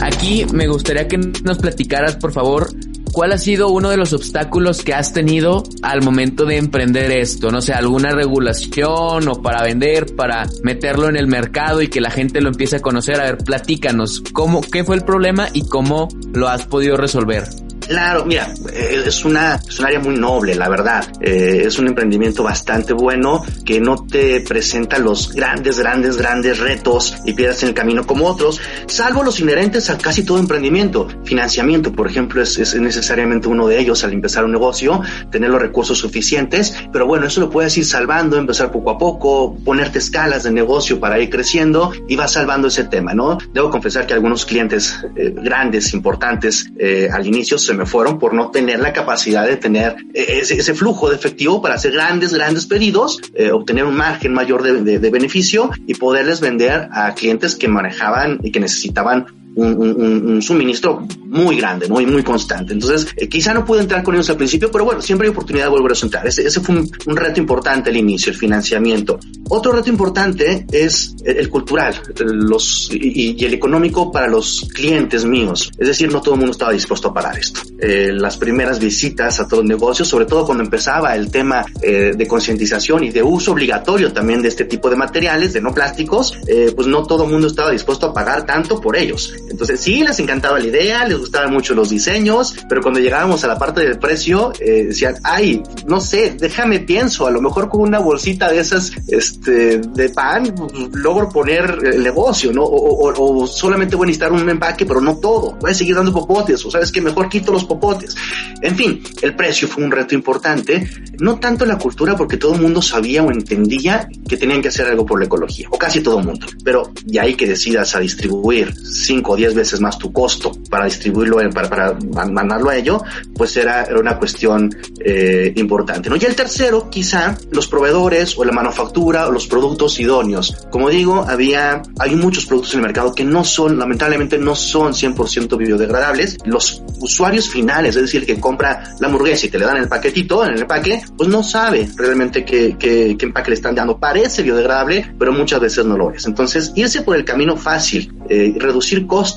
Aquí 0.00 0.46
me 0.52 0.66
gustaría 0.66 1.06
que 1.06 1.18
nos 1.18 1.58
platicaras, 1.58 2.16
por 2.16 2.32
favor, 2.32 2.70
¿cuál 3.12 3.32
ha 3.32 3.38
sido 3.38 3.68
uno 3.68 3.90
de 3.90 3.96
los 3.96 4.12
obstáculos 4.12 4.82
que 4.82 4.94
has 4.94 5.12
tenido 5.12 5.62
al 5.82 6.02
momento 6.02 6.44
de 6.44 6.56
emprender 6.56 7.10
esto? 7.10 7.50
No 7.50 7.60
sé, 7.60 7.72
alguna 7.72 8.10
regulación 8.10 9.28
o 9.28 9.42
para 9.42 9.62
vender, 9.62 10.14
para 10.16 10.46
meterlo 10.62 11.08
en 11.08 11.16
el 11.16 11.26
mercado 11.26 11.82
y 11.82 11.88
que 11.88 12.00
la 12.00 12.10
gente 12.10 12.40
lo 12.40 12.48
empiece 12.48 12.76
a 12.76 12.80
conocer. 12.80 13.20
A 13.20 13.24
ver, 13.24 13.38
platícanos, 13.38 14.22
¿cómo, 14.32 14.60
qué 14.60 14.84
fue 14.84 14.96
el 14.96 15.04
problema 15.04 15.48
y 15.52 15.66
cómo 15.68 16.08
lo 16.32 16.48
has 16.48 16.66
podido 16.66 16.96
resolver? 16.96 17.44
Claro, 17.88 18.26
mira, 18.26 18.52
eh, 18.70 19.02
es 19.06 19.24
una 19.24 19.54
es 19.54 19.78
un 19.78 19.86
área 19.86 19.98
muy 19.98 20.14
noble, 20.14 20.54
la 20.54 20.68
verdad. 20.68 21.06
Eh, 21.22 21.62
es 21.64 21.78
un 21.78 21.86
emprendimiento 21.86 22.42
bastante 22.42 22.92
bueno 22.92 23.42
que 23.64 23.80
no 23.80 24.04
te 24.04 24.42
presenta 24.42 24.98
los 24.98 25.32
grandes, 25.32 25.78
grandes, 25.78 26.18
grandes 26.18 26.58
retos 26.58 27.16
y 27.24 27.32
piedras 27.32 27.62
en 27.62 27.70
el 27.70 27.74
camino 27.74 28.04
como 28.04 28.26
otros, 28.26 28.60
salvo 28.86 29.22
los 29.22 29.40
inherentes 29.40 29.88
a 29.88 29.96
casi 29.96 30.22
todo 30.22 30.38
emprendimiento. 30.38 31.08
Financiamiento, 31.24 31.90
por 31.90 32.06
ejemplo, 32.06 32.42
es, 32.42 32.58
es 32.58 32.74
necesariamente 32.74 33.48
uno 33.48 33.66
de 33.66 33.80
ellos 33.80 34.04
al 34.04 34.12
empezar 34.12 34.44
un 34.44 34.52
negocio, 34.52 35.00
tener 35.30 35.48
los 35.48 35.60
recursos 35.60 35.96
suficientes, 35.96 36.74
pero 36.92 37.06
bueno, 37.06 37.26
eso 37.26 37.40
lo 37.40 37.48
puedes 37.48 37.76
ir 37.78 37.86
salvando, 37.86 38.36
empezar 38.36 38.70
poco 38.70 38.90
a 38.90 38.98
poco, 38.98 39.56
ponerte 39.64 39.98
escalas 39.98 40.42
de 40.42 40.50
negocio 40.50 41.00
para 41.00 41.18
ir 41.20 41.30
creciendo 41.30 41.90
y 42.06 42.16
vas 42.16 42.32
salvando 42.32 42.68
ese 42.68 42.84
tema, 42.84 43.14
¿no? 43.14 43.38
Debo 43.54 43.70
confesar 43.70 44.06
que 44.06 44.12
algunos 44.12 44.44
clientes 44.44 44.98
eh, 45.16 45.34
grandes, 45.34 45.94
importantes, 45.94 46.70
al 47.12 47.26
inicio 47.26 47.58
se 47.58 47.77
me 47.78 47.86
fueron 47.86 48.18
por 48.18 48.34
no 48.34 48.50
tener 48.50 48.80
la 48.80 48.92
capacidad 48.92 49.46
de 49.46 49.56
tener 49.56 49.96
eh, 50.12 50.40
ese, 50.42 50.74
flujo 50.74 51.08
de 51.08 51.16
efectivo 51.16 51.62
para 51.62 51.76
hacer 51.76 51.92
grandes, 51.92 52.34
grandes 52.34 52.66
pedidos, 52.66 53.20
eh, 53.34 53.52
obtener 53.52 53.84
un 53.84 53.96
margen 53.96 54.34
mayor 54.34 54.62
de, 54.62 54.98
de 54.98 55.10
beneficio 55.10 55.70
y 55.86 55.94
poderles 55.94 56.40
vender 56.40 56.88
a 56.92 57.14
clientes 57.14 57.56
que 57.56 57.68
manejaban 57.68 58.40
y 58.42 58.50
que 58.50 58.60
necesitaban 58.60 59.26
un, 59.58 60.42
suministro 60.42 61.06
muy 61.24 61.56
grande, 61.56 61.88
muy, 61.88 62.06
muy 62.06 62.22
constante. 62.22 62.72
Entonces, 62.72 63.08
eh, 63.16 63.28
quizá 63.28 63.52
no 63.52 63.64
pude 63.64 63.80
entrar 63.80 64.02
con 64.02 64.14
ellos 64.14 64.30
al 64.30 64.36
principio, 64.36 64.70
pero 64.70 64.84
bueno, 64.84 65.02
siempre 65.02 65.26
hay 65.26 65.32
oportunidad 65.32 65.66
de 65.66 65.70
volver 65.70 65.92
a 65.92 66.00
entrar. 66.00 66.26
Ese, 66.26 66.46
ese 66.46 66.60
fue 66.60 66.76
un, 66.76 67.16
reto 67.16 67.40
importante 67.40 67.90
al 67.90 67.96
inicio, 67.96 68.32
el 68.32 68.38
financiamiento. 68.38 69.18
Otro 69.48 69.72
reto 69.72 69.90
importante 69.90 70.66
es 70.70 71.14
el, 71.24 71.48
cultural 71.48 72.00
los, 72.20 72.90
y, 72.92 73.44
el 73.44 73.54
económico 73.54 74.12
para 74.12 74.28
los 74.28 74.68
clientes 74.72 75.24
míos. 75.24 75.70
Es 75.78 75.88
decir, 75.88 76.12
no 76.12 76.20
todo 76.20 76.34
el 76.34 76.40
mundo 76.40 76.52
estaba 76.52 76.72
dispuesto 76.72 77.08
a 77.08 77.14
pagar 77.14 77.38
esto. 77.38 77.60
Eh, 77.80 78.10
las 78.12 78.36
primeras 78.36 78.78
visitas 78.78 79.40
a 79.40 79.48
todos 79.48 79.64
los 79.64 79.68
negocios, 79.68 80.08
sobre 80.08 80.26
todo 80.26 80.46
cuando 80.46 80.64
empezaba 80.64 81.14
el 81.16 81.30
tema 81.30 81.64
eh, 81.82 82.12
de 82.16 82.26
concientización 82.26 83.04
y 83.04 83.10
de 83.10 83.22
uso 83.22 83.52
obligatorio 83.52 84.12
también 84.12 84.42
de 84.42 84.48
este 84.48 84.64
tipo 84.64 84.88
de 84.88 84.96
materiales, 84.96 85.52
de 85.52 85.60
no 85.60 85.74
plásticos, 85.74 86.38
pues 86.74 86.86
no 86.86 87.02
todo 87.04 87.24
el 87.24 87.30
mundo 87.30 87.46
estaba 87.46 87.70
dispuesto 87.70 88.06
a 88.06 88.14
pagar 88.14 88.46
tanto 88.46 88.80
por 88.80 88.96
ellos. 88.96 89.32
Entonces 89.50 89.80
sí, 89.80 90.02
les 90.02 90.18
encantaba 90.18 90.58
la 90.58 90.66
idea, 90.66 91.04
les 91.04 91.18
gustaban 91.18 91.52
mucho 91.52 91.74
los 91.74 91.90
diseños, 91.90 92.54
pero 92.68 92.82
cuando 92.82 93.00
llegábamos 93.00 93.44
a 93.44 93.48
la 93.48 93.58
parte 93.58 93.80
del 93.80 93.98
precio, 93.98 94.52
eh, 94.60 94.84
decían, 94.86 95.16
ay, 95.24 95.62
no 95.86 96.00
sé, 96.00 96.36
déjame 96.38 96.80
pienso, 96.80 97.26
a 97.26 97.30
lo 97.30 97.40
mejor 97.40 97.68
con 97.68 97.80
una 97.80 97.98
bolsita 97.98 98.50
de 98.50 98.60
esas, 98.60 98.92
este, 99.08 99.78
de 99.78 100.08
pan, 100.10 100.54
logro 100.92 101.28
poner 101.28 101.78
el 101.84 102.02
negocio, 102.02 102.52
¿no? 102.52 102.64
O, 102.64 103.46
solamente 103.46 103.96
voy 103.96 104.04
a 104.04 104.08
necesitar 104.08 104.32
un 104.32 104.48
empaque, 104.48 104.86
pero 104.86 105.00
no 105.00 105.16
todo, 105.18 105.56
voy 105.60 105.70
a 105.70 105.74
seguir 105.74 105.94
dando 105.94 106.12
popotes, 106.12 106.64
o 106.64 106.70
sabes 106.70 106.92
que 106.92 107.00
mejor 107.00 107.28
quito 107.28 107.52
los 107.52 107.64
popotes. 107.64 108.14
En 108.60 108.76
fin, 108.76 109.02
el 109.22 109.34
precio 109.34 109.68
fue 109.68 109.84
un 109.84 109.90
reto 109.90 110.14
importante, 110.14 110.88
no 111.20 111.38
tanto 111.38 111.64
la 111.64 111.78
cultura, 111.78 112.16
porque 112.16 112.36
todo 112.36 112.54
el 112.54 112.60
mundo 112.60 112.82
sabía 112.82 113.22
o 113.22 113.30
entendía 113.30 114.08
que 114.28 114.36
tenían 114.36 114.62
que 114.62 114.68
hacer 114.68 114.86
algo 114.86 115.06
por 115.06 115.18
la 115.18 115.26
ecología, 115.26 115.68
o 115.70 115.78
casi 115.78 116.00
todo 116.00 116.20
el 116.20 116.26
mundo, 116.26 116.46
pero 116.64 116.90
ya 117.04 117.22
hay 117.22 117.34
que 117.34 117.46
decidas 117.46 117.94
a 117.94 118.00
distribuir 118.00 118.74
cinco 118.74 119.36
10 119.38 119.54
veces 119.54 119.80
más 119.80 119.96
tu 119.98 120.12
costo 120.12 120.52
para 120.68 120.84
distribuirlo, 120.86 121.38
para, 121.50 121.68
para 121.68 121.96
mandarlo 122.26 122.70
a 122.70 122.76
ello, 122.76 123.00
pues 123.34 123.56
era, 123.56 123.84
era 123.84 123.98
una 123.98 124.18
cuestión 124.18 124.68
eh, 125.00 125.52
importante. 125.56 126.10
¿no? 126.10 126.16
Y 126.16 126.24
el 126.24 126.34
tercero, 126.34 126.90
quizá 126.90 127.38
los 127.52 127.68
proveedores 127.68 128.36
o 128.36 128.44
la 128.44 128.52
manufactura 128.52 129.28
los 129.30 129.46
productos 129.46 129.98
idóneos. 130.00 130.66
Como 130.70 130.90
digo, 130.90 131.24
había, 131.28 131.82
hay 131.98 132.16
muchos 132.16 132.46
productos 132.46 132.74
en 132.74 132.80
el 132.80 132.86
mercado 132.86 133.14
que 133.14 133.24
no 133.24 133.44
son, 133.44 133.78
lamentablemente 133.78 134.38
no 134.38 134.54
son 134.54 134.92
100% 134.92 135.56
biodegradables. 135.56 136.38
Los 136.44 136.82
usuarios 137.00 137.48
finales, 137.48 137.94
es 137.96 138.02
decir, 138.02 138.26
que 138.26 138.40
compra 138.40 138.94
la 138.98 139.06
hamburguesa 139.06 139.46
y 139.46 139.48
te 139.50 139.58
le 139.58 139.66
dan 139.66 139.76
el 139.76 139.88
paquetito 139.88 140.44
en 140.44 140.54
el 140.54 140.62
empaque, 140.62 141.00
pues 141.16 141.28
no 141.28 141.42
sabe 141.42 141.88
realmente 141.96 142.44
qué, 142.44 142.76
qué, 142.78 143.16
qué 143.16 143.26
empaque 143.26 143.50
le 143.50 143.54
están 143.54 143.74
dando. 143.74 143.98
Parece 143.98 144.42
biodegradable, 144.42 145.14
pero 145.18 145.32
muchas 145.32 145.60
veces 145.60 145.84
no 145.84 145.96
lo 145.96 146.10
es. 146.10 146.26
Entonces, 146.26 146.72
irse 146.74 147.02
por 147.02 147.16
el 147.16 147.24
camino 147.24 147.56
fácil, 147.56 148.12
eh, 148.28 148.54
reducir 148.58 149.06
costos 149.06 149.27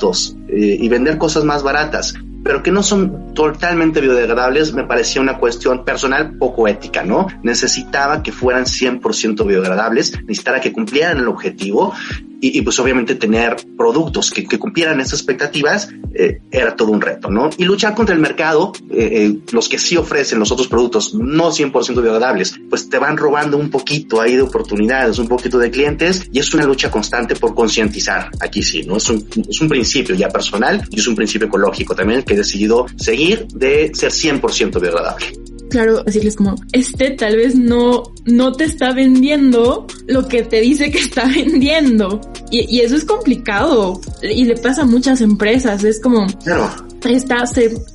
eh, 0.47 0.77
y 0.79 0.89
vender 0.89 1.17
cosas 1.17 1.43
más 1.43 1.63
baratas, 1.63 2.13
pero 2.43 2.63
que 2.63 2.71
no 2.71 2.83
son 2.83 3.33
totalmente 3.33 4.01
biodegradables, 4.01 4.73
me 4.73 4.83
parecía 4.83 5.21
una 5.21 5.37
cuestión 5.37 5.85
personal 5.85 6.37
poco 6.37 6.67
ética, 6.67 7.03
¿no? 7.03 7.27
Necesitaba 7.43 8.23
que 8.23 8.31
fueran 8.31 8.65
100% 8.65 9.45
biodegradables, 9.45 10.19
necesitaba 10.21 10.59
que 10.59 10.73
cumplieran 10.73 11.19
el 11.19 11.27
objetivo 11.27 11.93
y, 12.41 12.57
y 12.57 12.61
pues 12.63 12.77
obviamente 12.79 13.15
tener 13.15 13.55
productos 13.77 14.31
que, 14.31 14.43
que 14.45 14.59
cumplieran 14.59 14.99
esas 14.99 15.19
expectativas 15.19 15.89
eh, 16.13 16.41
era 16.51 16.75
todo 16.75 16.91
un 16.91 16.99
reto, 16.99 17.29
¿no? 17.29 17.49
Y 17.57 17.63
luchar 17.63 17.93
contra 17.93 18.13
el 18.13 18.19
mercado, 18.21 18.73
eh, 18.89 19.09
eh, 19.11 19.37
los 19.51 19.69
que 19.69 19.77
sí 19.77 19.95
ofrecen 19.95 20.39
los 20.39 20.51
otros 20.51 20.67
productos 20.67 21.13
no 21.13 21.51
100% 21.51 21.93
biodegradables, 21.93 22.59
pues 22.69 22.89
te 22.89 22.97
van 22.97 23.15
robando 23.15 23.57
un 23.57 23.69
poquito 23.69 24.19
ahí 24.19 24.35
de 24.35 24.41
oportunidades, 24.41 25.19
un 25.19 25.27
poquito 25.27 25.57
de 25.59 25.69
clientes 25.69 26.27
y 26.31 26.39
es 26.39 26.53
una 26.53 26.65
lucha 26.65 26.89
constante 26.89 27.35
por 27.35 27.53
concientizar. 27.53 28.29
Aquí 28.41 28.63
sí, 28.63 28.83
¿no? 28.83 28.97
Es 28.97 29.09
un, 29.09 29.25
es 29.47 29.61
un 29.61 29.69
principio 29.69 30.15
ya 30.15 30.29
personal 30.29 30.83
y 30.89 30.99
es 30.99 31.07
un 31.07 31.15
principio 31.15 31.47
ecológico 31.47 31.95
también 31.95 32.23
que 32.23 32.33
he 32.33 32.37
decidido 32.37 32.87
seguir 32.97 33.47
de 33.47 33.91
ser 33.93 34.11
100% 34.11 34.81
biodegradable 34.81 35.50
claro, 35.71 36.03
decirles 36.03 36.35
como, 36.35 36.55
este 36.73 37.11
tal 37.11 37.37
vez 37.37 37.55
no, 37.55 38.03
no 38.25 38.51
te 38.51 38.65
está 38.65 38.93
vendiendo 38.93 39.87
lo 40.07 40.27
que 40.27 40.43
te 40.43 40.61
dice 40.61 40.91
que 40.91 40.99
está 40.99 41.25
vendiendo. 41.35 42.21
Y, 42.51 42.77
y 42.77 42.81
eso 42.81 42.95
es 42.95 43.05
complicado. 43.05 43.99
Y 44.21 44.45
le 44.45 44.55
pasa 44.57 44.83
a 44.83 44.85
muchas 44.85 45.21
empresas. 45.21 45.83
Es 45.83 45.99
como, 45.99 46.27
Claro. 46.43 46.69
Está 47.05 47.43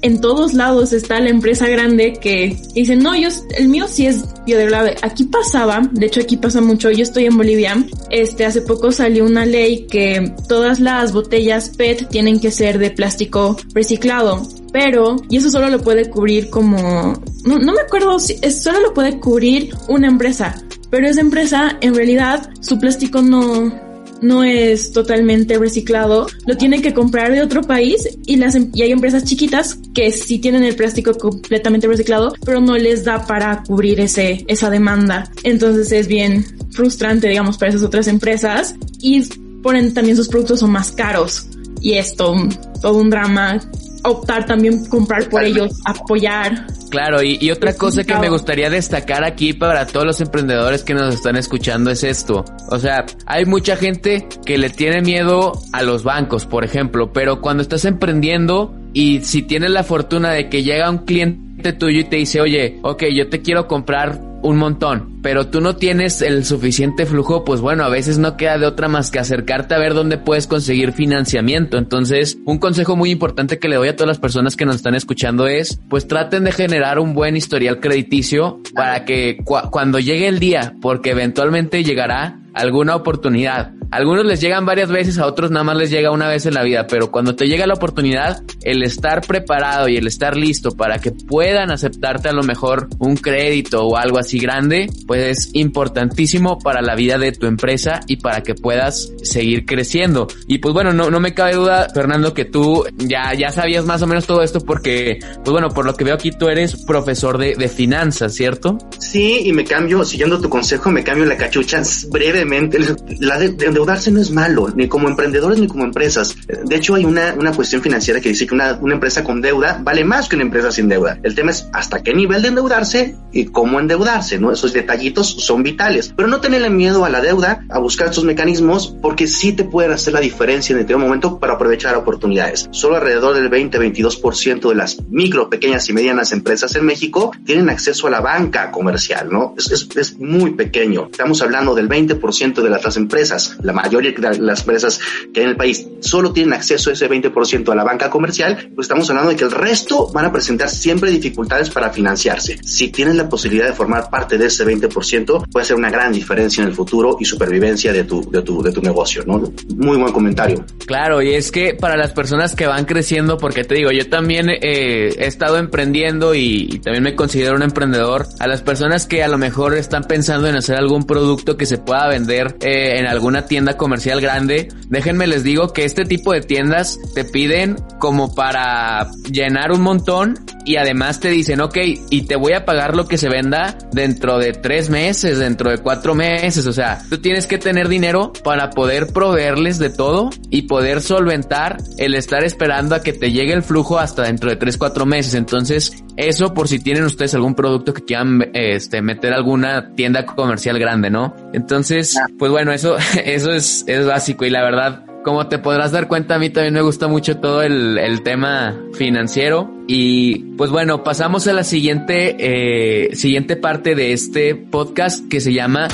en 0.03 0.21
todos 0.21 0.55
lados 0.55 0.93
está 0.93 1.21
la 1.21 1.31
empresa 1.31 1.69
grande 1.69 2.15
que 2.21 2.57
dice 2.75 2.97
no 2.97 3.17
yo 3.17 3.29
el 3.57 3.69
mío 3.69 3.87
sí 3.89 4.07
es 4.07 4.25
biodegradable 4.45 4.97
aquí 5.03 5.25
pasaba 5.25 5.83
de 5.93 6.07
hecho 6.07 6.21
aquí 6.21 6.37
pasa 6.37 6.61
mucho. 6.61 6.91
Yo 6.91 7.03
estoy 7.03 7.27
en 7.27 7.37
Bolivia. 7.37 7.77
Este 8.11 8.45
hace 8.45 8.63
poco 8.63 8.93
salió 8.93 9.25
una 9.25 9.47
ley 9.47 9.87
que 9.87 10.35
todas 10.49 10.81
las 10.81 11.13
botellas 11.13 11.71
PET 11.71 12.09
tienen 12.09 12.41
que 12.41 12.51
ser 12.51 12.79
de 12.79 12.91
plástico 12.91 13.57
reciclado 13.75 14.43
pero 14.73 15.17
y 15.31 15.39
eso 15.39 15.49
solo 15.49 15.69
lo 15.69 15.81
puede 15.81 16.11
cubrir 16.11 16.51
como 16.51 17.15
no, 17.45 17.59
no 17.59 17.73
me 17.73 17.81
acuerdo 17.81 18.19
si 18.19 18.37
solo 18.51 18.81
lo 18.81 18.95
puede 18.95 19.19
cubrir 19.19 19.75
una 19.89 20.09
empresa 20.09 20.55
pero 20.91 21.09
esa 21.09 21.21
empresa 21.21 21.79
en 21.81 21.95
realidad 21.95 22.51
su 22.61 22.79
plástico 22.79 23.23
no 23.23 23.86
no 24.23 24.45
es 24.45 24.93
totalmente 24.93 25.59
reciclado, 25.59 26.27
lo 26.47 26.57
tienen 26.57 26.83
que 26.83 26.95
comprar 26.95 27.33
de 27.33 27.43
otro 27.43 27.63
país 27.63 28.09
y 28.27 28.37
las 28.37 28.57
y 28.57 28.83
hay 28.83 28.93
empresas 28.93 29.25
chiquitas 29.25 29.79
que 29.95 30.11
sí 30.13 30.39
tienen 30.39 30.65
el 30.65 30.77
plástico 30.77 31.15
completamente 31.15 31.87
reciclado, 31.87 32.35
pero 32.45 32.61
no 32.61 32.77
les 32.77 33.05
da 33.05 33.27
para 33.27 33.63
cubrir 33.65 34.01
ese 34.01 34.45
esa 34.49 34.71
demanda. 34.71 35.31
Entonces 35.43 35.93
es 35.93 36.09
bien 36.09 36.45
frustrante, 36.71 37.29
digamos, 37.29 37.59
para 37.59 37.71
esas 37.71 37.83
otras 37.83 38.09
empresas 38.09 38.75
y 39.01 39.23
ponen 39.63 39.95
también 39.95 40.17
sus 40.17 40.29
productos 40.29 40.61
son 40.61 40.71
más 40.71 40.93
caros 40.93 41.47
y 41.81 41.95
esto 41.95 42.35
todo 42.81 42.99
un 42.99 43.11
drama 43.11 43.61
optar 44.07 44.47
también 44.47 44.85
comprar 44.87 45.29
por 45.29 45.45
ellos, 45.45 45.81
apoyar. 45.85 46.67
Claro, 46.91 47.23
y, 47.23 47.39
y, 47.41 47.51
otra 47.51 47.75
cosa 47.75 48.05
que 48.05 48.15
me 48.17 48.29
gustaría 48.29 48.71
destacar 48.71 49.25
aquí 49.25 49.53
para 49.53 49.87
todos 49.87 50.07
los 50.07 50.21
emprendedores 50.21 50.85
que 50.85 50.95
nos 50.95 51.15
están 51.15 51.37
escuchando 51.37 51.91
es 51.91 52.05
esto. 52.05 52.45
O 52.71 52.79
sea, 52.79 53.05
hay 53.27 53.45
mucha 53.45 53.77
gente 53.77 54.29
que 54.45 54.57
le 54.57 54.71
tiene 54.71 55.03
miedo 55.03 55.53
a 55.73 55.83
los 55.83 56.05
bancos, 56.05 56.47
por 56.47 56.65
ejemplo, 56.65 57.13
pero 57.13 57.41
cuando 57.41 57.63
estás 57.63 57.85
emprendiendo 57.85 58.75
y 58.93 59.21
si 59.21 59.43
tienes 59.43 59.71
la 59.71 59.85
fortuna 59.85 60.31
de 60.31 60.49
que 60.49 60.63
llega 60.63 60.89
un 60.89 60.99
cliente 60.99 61.73
tuyo 61.73 62.01
y 62.01 62.05
te 62.05 62.17
dice, 62.17 62.41
oye, 62.41 62.79
ok, 62.83 63.05
yo 63.15 63.29
te 63.29 63.43
quiero 63.43 63.67
comprar 63.67 64.21
un 64.43 64.57
montón, 64.57 65.21
pero 65.23 65.49
tú 65.49 65.61
no 65.61 65.77
tienes 65.77 66.23
el 66.23 66.45
suficiente 66.45 67.07
flujo, 67.07 67.45
pues 67.45 67.61
bueno, 67.61 67.85
a 67.85 67.89
veces 67.89 68.19
no 68.19 68.37
queda 68.37 68.59
de 68.59 68.67
otra 68.67 68.89
más 68.89 69.11
que 69.11 69.19
acercarte 69.19 69.75
a 69.75 69.79
ver 69.79 69.95
dónde 69.95 70.19
puedes 70.19 70.47
conseguir 70.47 70.93
financiamiento. 70.93 71.79
Entonces, 71.79 72.39
un 72.45 72.59
consejo 72.59 72.97
muy 72.97 73.11
importante 73.11 73.59
que 73.59 73.69
le 73.69 73.77
doy 73.77 73.89
a 73.89 73.97
todas 73.97 74.09
las 74.09 74.19
personas 74.19 74.57
que 74.57 74.67
nos 74.67 74.77
están 74.77 74.95
escuchando 74.95 75.47
es, 75.47 75.81
pues 75.89 76.07
traten 76.07 76.45
de 76.45 76.53
generar 76.53 76.99
un 76.99 77.15
buen 77.15 77.37
historial 77.37 77.81
crediticio 77.81 78.61
para 78.75 79.05
que 79.05 79.39
cu 79.45 79.57
cuando 79.71 79.99
llegue 79.99 80.29
el 80.29 80.39
día, 80.39 80.75
porque 80.81 81.11
eventualmente 81.11 81.83
llegará 81.83 82.41
alguna 82.55 82.97
oportunidad. 82.97 83.76
Algunos 83.91 84.25
les 84.25 84.41
llegan 84.41 84.67
varias 84.67 84.91
veces, 84.91 85.19
a 85.19 85.27
otros 85.27 85.51
nada 85.51 85.65
más 85.65 85.77
les 85.77 85.91
llega 85.91 86.11
una 86.11 86.29
vez 86.29 86.47
en 86.47 86.55
la 86.55 86.63
vida, 86.63 86.87
pero 86.87 87.11
cuando 87.11 87.37
te 87.37 87.47
llega 87.47 87.67
la 87.67 87.75
oportunidad, 87.75 88.43
el 88.63 88.83
estar 88.83 89.21
preparado 89.21 89.89
y 89.89 89.97
el 89.97 90.07
estar 90.07 90.37
listo 90.37 90.73
para 90.73 90.99
que 90.99 91.13
puedan 91.13 91.71
aceptarte 91.71 92.29
a 92.29 92.33
lo 92.33 92.43
mejor 92.43 92.89
un 92.99 93.17
crédito 93.17 93.87
o 93.87 93.97
algo 93.97 94.19
así 94.19 94.39
grande, 94.39 94.91
pues 95.07 95.39
es 95.39 95.51
importantísimo 95.55 96.59
para 96.59 96.83
la 96.83 96.95
vida 96.95 97.19
de 97.19 97.33
tu 97.33 97.47
empresa 97.47 98.01
y 98.07 98.17
para 98.17 98.43
que 98.43 98.55
puedas 98.55 99.13
seguir 99.23 99.65
creciendo. 99.65 100.27
Y 100.49 100.59
pues 100.59 100.75
bueno, 100.75 100.93
no, 100.93 101.11
no 101.11 101.21
me 101.21 101.35
cabe 101.35 101.55
duda, 101.55 101.89
Fernando, 101.95 102.35
que 102.35 102.45
tú 102.45 102.85
ya, 102.97 103.35
ya 103.35 103.51
sabías 103.51 103.85
más 103.85 104.03
o 104.03 104.07
menos 104.07 104.27
todo 104.27 104.43
esto 104.43 104.61
porque, 104.61 105.19
pues 105.21 105.51
bueno, 105.51 105.69
por 105.71 105.85
lo 105.85 105.95
que 105.95 106.05
veo 106.05 106.15
aquí 106.15 106.31
tú 106.33 106.49
eres 106.49 106.85
profesor 106.85 107.39
de, 107.39 107.55
de 107.55 107.69
finanzas, 107.69 108.35
¿cierto? 108.35 108.79
Sí, 108.99 109.43
y 109.45 109.53
me 109.53 109.65
cambio, 109.65 110.05
siguiendo 110.05 110.41
tu 110.41 110.49
consejo, 110.49 110.91
me 110.91 111.05
cambio 111.05 111.27
la 111.27 111.37
cachucha 111.37 111.77
brevemente. 112.11 112.79
La 113.21 113.39
de, 113.39 113.51
de 113.51 113.76
endeudarse 113.77 114.11
no 114.11 114.23
es 114.23 114.31
malo, 114.31 114.73
ni 114.75 114.89
como 114.89 115.07
emprendedores 115.09 115.59
ni 115.59 115.69
como 115.69 115.85
empresas. 115.85 116.35
De 116.47 116.77
hecho, 116.77 116.95
hay 116.95 117.05
una, 117.05 117.35
una 117.35 117.53
cuestión 117.53 117.83
financiera 117.83 118.23
que 118.23 118.31
dice 118.31 118.47
que 118.47 118.55
una, 118.55 118.79
una 118.81 118.95
empresa 118.95 119.23
con 119.23 119.43
deuda 119.43 119.79
vale 119.83 120.03
más 120.03 120.29
que 120.29 120.37
una 120.37 120.47
empresa 120.47 120.73
sin 120.73 120.89
deuda. 120.89 121.19
El 121.23 121.35
tema 121.35 121.51
es 121.51 121.69
hasta 121.75 122.03
qué 122.03 122.15
nivel 122.15 122.41
de 122.41 122.49
endeudarse 122.49 123.17
y 123.33 123.47
cómo 123.47 123.79
endeudarse, 123.79 124.39
¿no? 124.39 124.51
Esos 124.51 124.73
detallitos 124.73 125.29
son 125.29 125.63
vitales. 125.63 126.15
Pero 126.17 126.27
no 126.27 126.41
tenerle 126.41 126.71
miedo 126.71 127.05
a 127.05 127.11
la 127.11 127.21
deuda, 127.21 127.67
a 127.69 127.79
buscar 127.79 128.09
estos 128.09 128.25
mecanismos, 128.25 128.97
porque 129.03 129.27
sí 129.27 129.53
te 129.53 129.65
pueden 129.65 129.93
hacer 129.93 130.15
la 130.15 130.21
diferencia 130.21 130.73
en 130.73 130.79
determinado 130.79 131.09
momento 131.09 131.39
para 131.39 131.55
aprovechar 131.55 131.97
oportunidades. 131.97 132.69
Solo 132.71 132.97
alrededor 132.97 133.35
del 133.35 133.51
20-22% 133.51 134.71
de 134.71 134.75
las 134.75 135.03
micro, 135.11 135.51
pequeñas 135.51 135.87
y 135.91 135.93
medianas 135.93 136.33
empresas 136.33 136.75
en 136.77 136.87
México 136.87 137.31
tienen 137.45 137.69
acceso 137.69 138.07
a 138.07 138.11
la 138.11 138.21
banca 138.21 138.71
comercial, 138.71 139.29
¿no? 139.31 139.55
Es, 139.59 139.71
es, 139.71 139.89
es 139.97 140.19
muy 140.19 140.53
pequeño. 140.53 141.09
Estamos 141.11 141.43
hablando 141.43 141.75
del 141.75 141.91
20% 141.91 142.63
de 142.63 142.71
las, 142.71 142.83
las 142.83 142.97
empresas, 142.97 143.59
la 143.67 143.73
mayoría 143.73 144.13
de 144.13 144.39
las 144.39 144.61
empresas 144.61 145.01
que 145.35 145.41
hay 145.41 145.45
en 145.45 145.51
el 145.51 145.57
país 145.57 145.87
solo 146.01 146.33
tienen 146.33 146.55
acceso 146.55 146.91
a 146.91 146.93
ese 146.93 147.11
20% 147.11 147.71
a 147.71 147.75
la 147.75 147.85
banca 147.85 148.09
comercial, 148.09 148.71
pues 148.75 148.87
estamos 148.87 149.09
hablando 149.11 149.31
de 149.31 149.37
que 149.37 149.45
el 149.45 149.51
resto 149.51 150.11
van 150.13 150.25
a 150.25 150.33
presentar 150.33 150.71
siempre 150.71 151.11
dificultades 151.11 151.71
para 151.71 151.91
financiarse. 151.91 152.59
Si 152.63 152.89
tienes 152.89 153.17
la 153.17 153.29
posibilidad 153.29 153.67
de 153.67 153.73
formar 153.73 154.09
parte 154.09 154.39
de 154.39 154.47
ese 154.47 154.65
20%, 154.65 155.49
puede 155.51 155.67
ser 155.67 155.77
una 155.77 155.91
gran 155.91 156.13
diferencia 156.13 156.63
en 156.63 156.69
el 156.69 156.75
futuro 156.75 157.17
y 157.19 157.25
supervivencia 157.25 157.93
de 157.93 158.05
tu, 158.05 158.31
de 158.31 158.43
tu, 158.43 158.63
de 158.63 158.71
tu 158.71 158.81
negocio, 158.81 159.25
¿no? 159.27 159.43
Muy 159.77 159.97
buen 159.97 160.13
comentario. 160.13 160.65
Claro, 160.87 161.21
y 161.21 161.35
es 161.35 161.51
que 161.51 161.75
para 161.75 161.97
las 161.97 162.13
personas 162.13 162.55
que 162.55 162.67
van 162.67 162.85
creciendo, 162.85 163.37
porque 163.37 163.65
te 163.65 163.75
digo, 163.75 163.91
yo 163.91 164.09
también 164.09 164.49
eh, 164.49 165.11
he 165.19 165.27
estado 165.27 165.59
emprendiendo 165.59 166.35
y, 166.35 166.69
y 166.71 166.79
también 166.79 167.03
me 167.03 167.17
considero 167.17 167.57
un 167.57 167.63
emprendedor, 167.63 168.27
a 168.39 168.47
las 168.47 168.63
personas 168.63 169.07
que 169.07 169.25
a 169.25 169.29
lo 169.29 169.39
mejor 169.39 169.75
están 169.75 170.05
pensando 170.05 170.47
en 170.47 170.57
hacer 170.57 170.77
algún 170.77 171.05
producto 171.05 171.57
que 171.57 171.67
se 171.67 171.79
pueda 171.79 172.07
vender 172.09 172.57
eh, 172.61 172.99
en 172.99 173.07
alguna 173.07 173.47
tienda 173.47 173.56
comercial 173.77 174.21
grande, 174.21 174.69
déjenme 174.89 175.27
les 175.27 175.43
digo 175.43 175.73
que 175.73 175.85
este 175.85 176.05
tipo 176.05 176.33
de 176.33 176.41
tiendas 176.41 176.99
te 177.15 177.25
piden 177.25 177.77
como 177.99 178.35
para 178.35 179.11
llenar 179.31 179.73
un 179.73 179.83
montón 179.83 180.39
y 180.65 180.77
además 180.77 181.21
te 181.21 181.31
dicen, 181.31 181.61
ok, 181.61 181.77
y 182.11 182.23
te 182.23 182.37
voy 182.37 182.53
a 182.53 182.65
pagar 182.65 182.97
lo 182.97 183.07
que 183.07 183.19
se 183.19 183.29
venda 183.29 183.79
dentro 183.93 184.39
de 184.39 184.53
tres 184.53 184.91
meses, 184.91 185.39
dentro 185.39 185.71
de 185.71 185.79
cuatro 185.79 186.15
meses, 186.15 186.67
o 186.67 186.73
sea, 186.73 187.03
tú 187.09 187.19
tienes 187.19 187.47
que 187.47 187.59
tener 187.59 187.89
dinero 187.89 188.33
para 188.45 188.71
poder 188.71 189.09
proveerles 189.13 189.79
de 189.79 189.91
todo 189.91 190.31
y 190.51 190.63
poder 190.63 191.01
solventar 191.01 191.79
el 191.99 192.15
estar 192.15 192.45
esperando 192.45 192.95
a 192.95 193.03
que 193.03 193.13
te 193.13 193.31
llegue 193.31 193.53
el 193.53 193.63
flujo 193.63 193.99
hasta 193.99 194.23
dentro 194.23 194.51
de 194.51 194.57
tres, 194.57 194.77
cuatro 194.77 195.07
meses. 195.07 195.35
Entonces, 195.35 196.05
eso 196.17 196.55
por 196.55 196.69
si 196.69 196.79
tienen 196.79 197.05
ustedes 197.05 197.35
algún 197.35 197.55
producto 197.55 197.93
que 197.93 198.05
quieran 198.05 198.51
este, 198.55 199.03
meter 199.03 199.33
alguna 199.33 199.93
tienda 199.95 200.25
comercial 200.27 200.79
grande, 200.79 201.11
¿no? 201.11 201.35
Entonces, 201.57 202.21
pues 202.39 202.53
bueno, 202.53 202.71
eso, 202.71 202.97
eso 203.25 203.51
es, 203.51 203.83
es 203.87 204.07
básico 204.07 204.45
y 204.45 204.51
la 204.51 204.63
verdad, 204.63 205.07
como 205.25 205.49
te 205.49 205.59
podrás 205.59 205.91
dar 205.91 206.07
cuenta, 206.07 206.35
a 206.35 206.39
mí 206.39 206.51
también 206.51 206.75
me 206.75 206.83
gusta 206.83 207.09
mucho 207.09 207.39
todo 207.39 207.63
el, 207.63 207.97
el 207.99 208.23
tema 208.23 208.79
financiero. 208.93 209.73
Y 209.89 210.53
pues 210.57 210.71
bueno, 210.71 211.03
pasamos 211.03 211.47
a 211.49 211.55
la 211.55 211.65
siguiente, 211.65 212.37
eh, 212.39 213.17
siguiente 213.17 213.57
parte 213.57 213.95
de 213.95 214.13
este 214.13 214.55
podcast 214.55 215.27
que 215.31 215.41
se 215.41 215.55
llama 215.55 215.89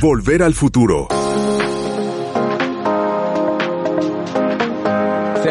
Volver 0.00 0.42
al 0.42 0.54
futuro. 0.54 1.06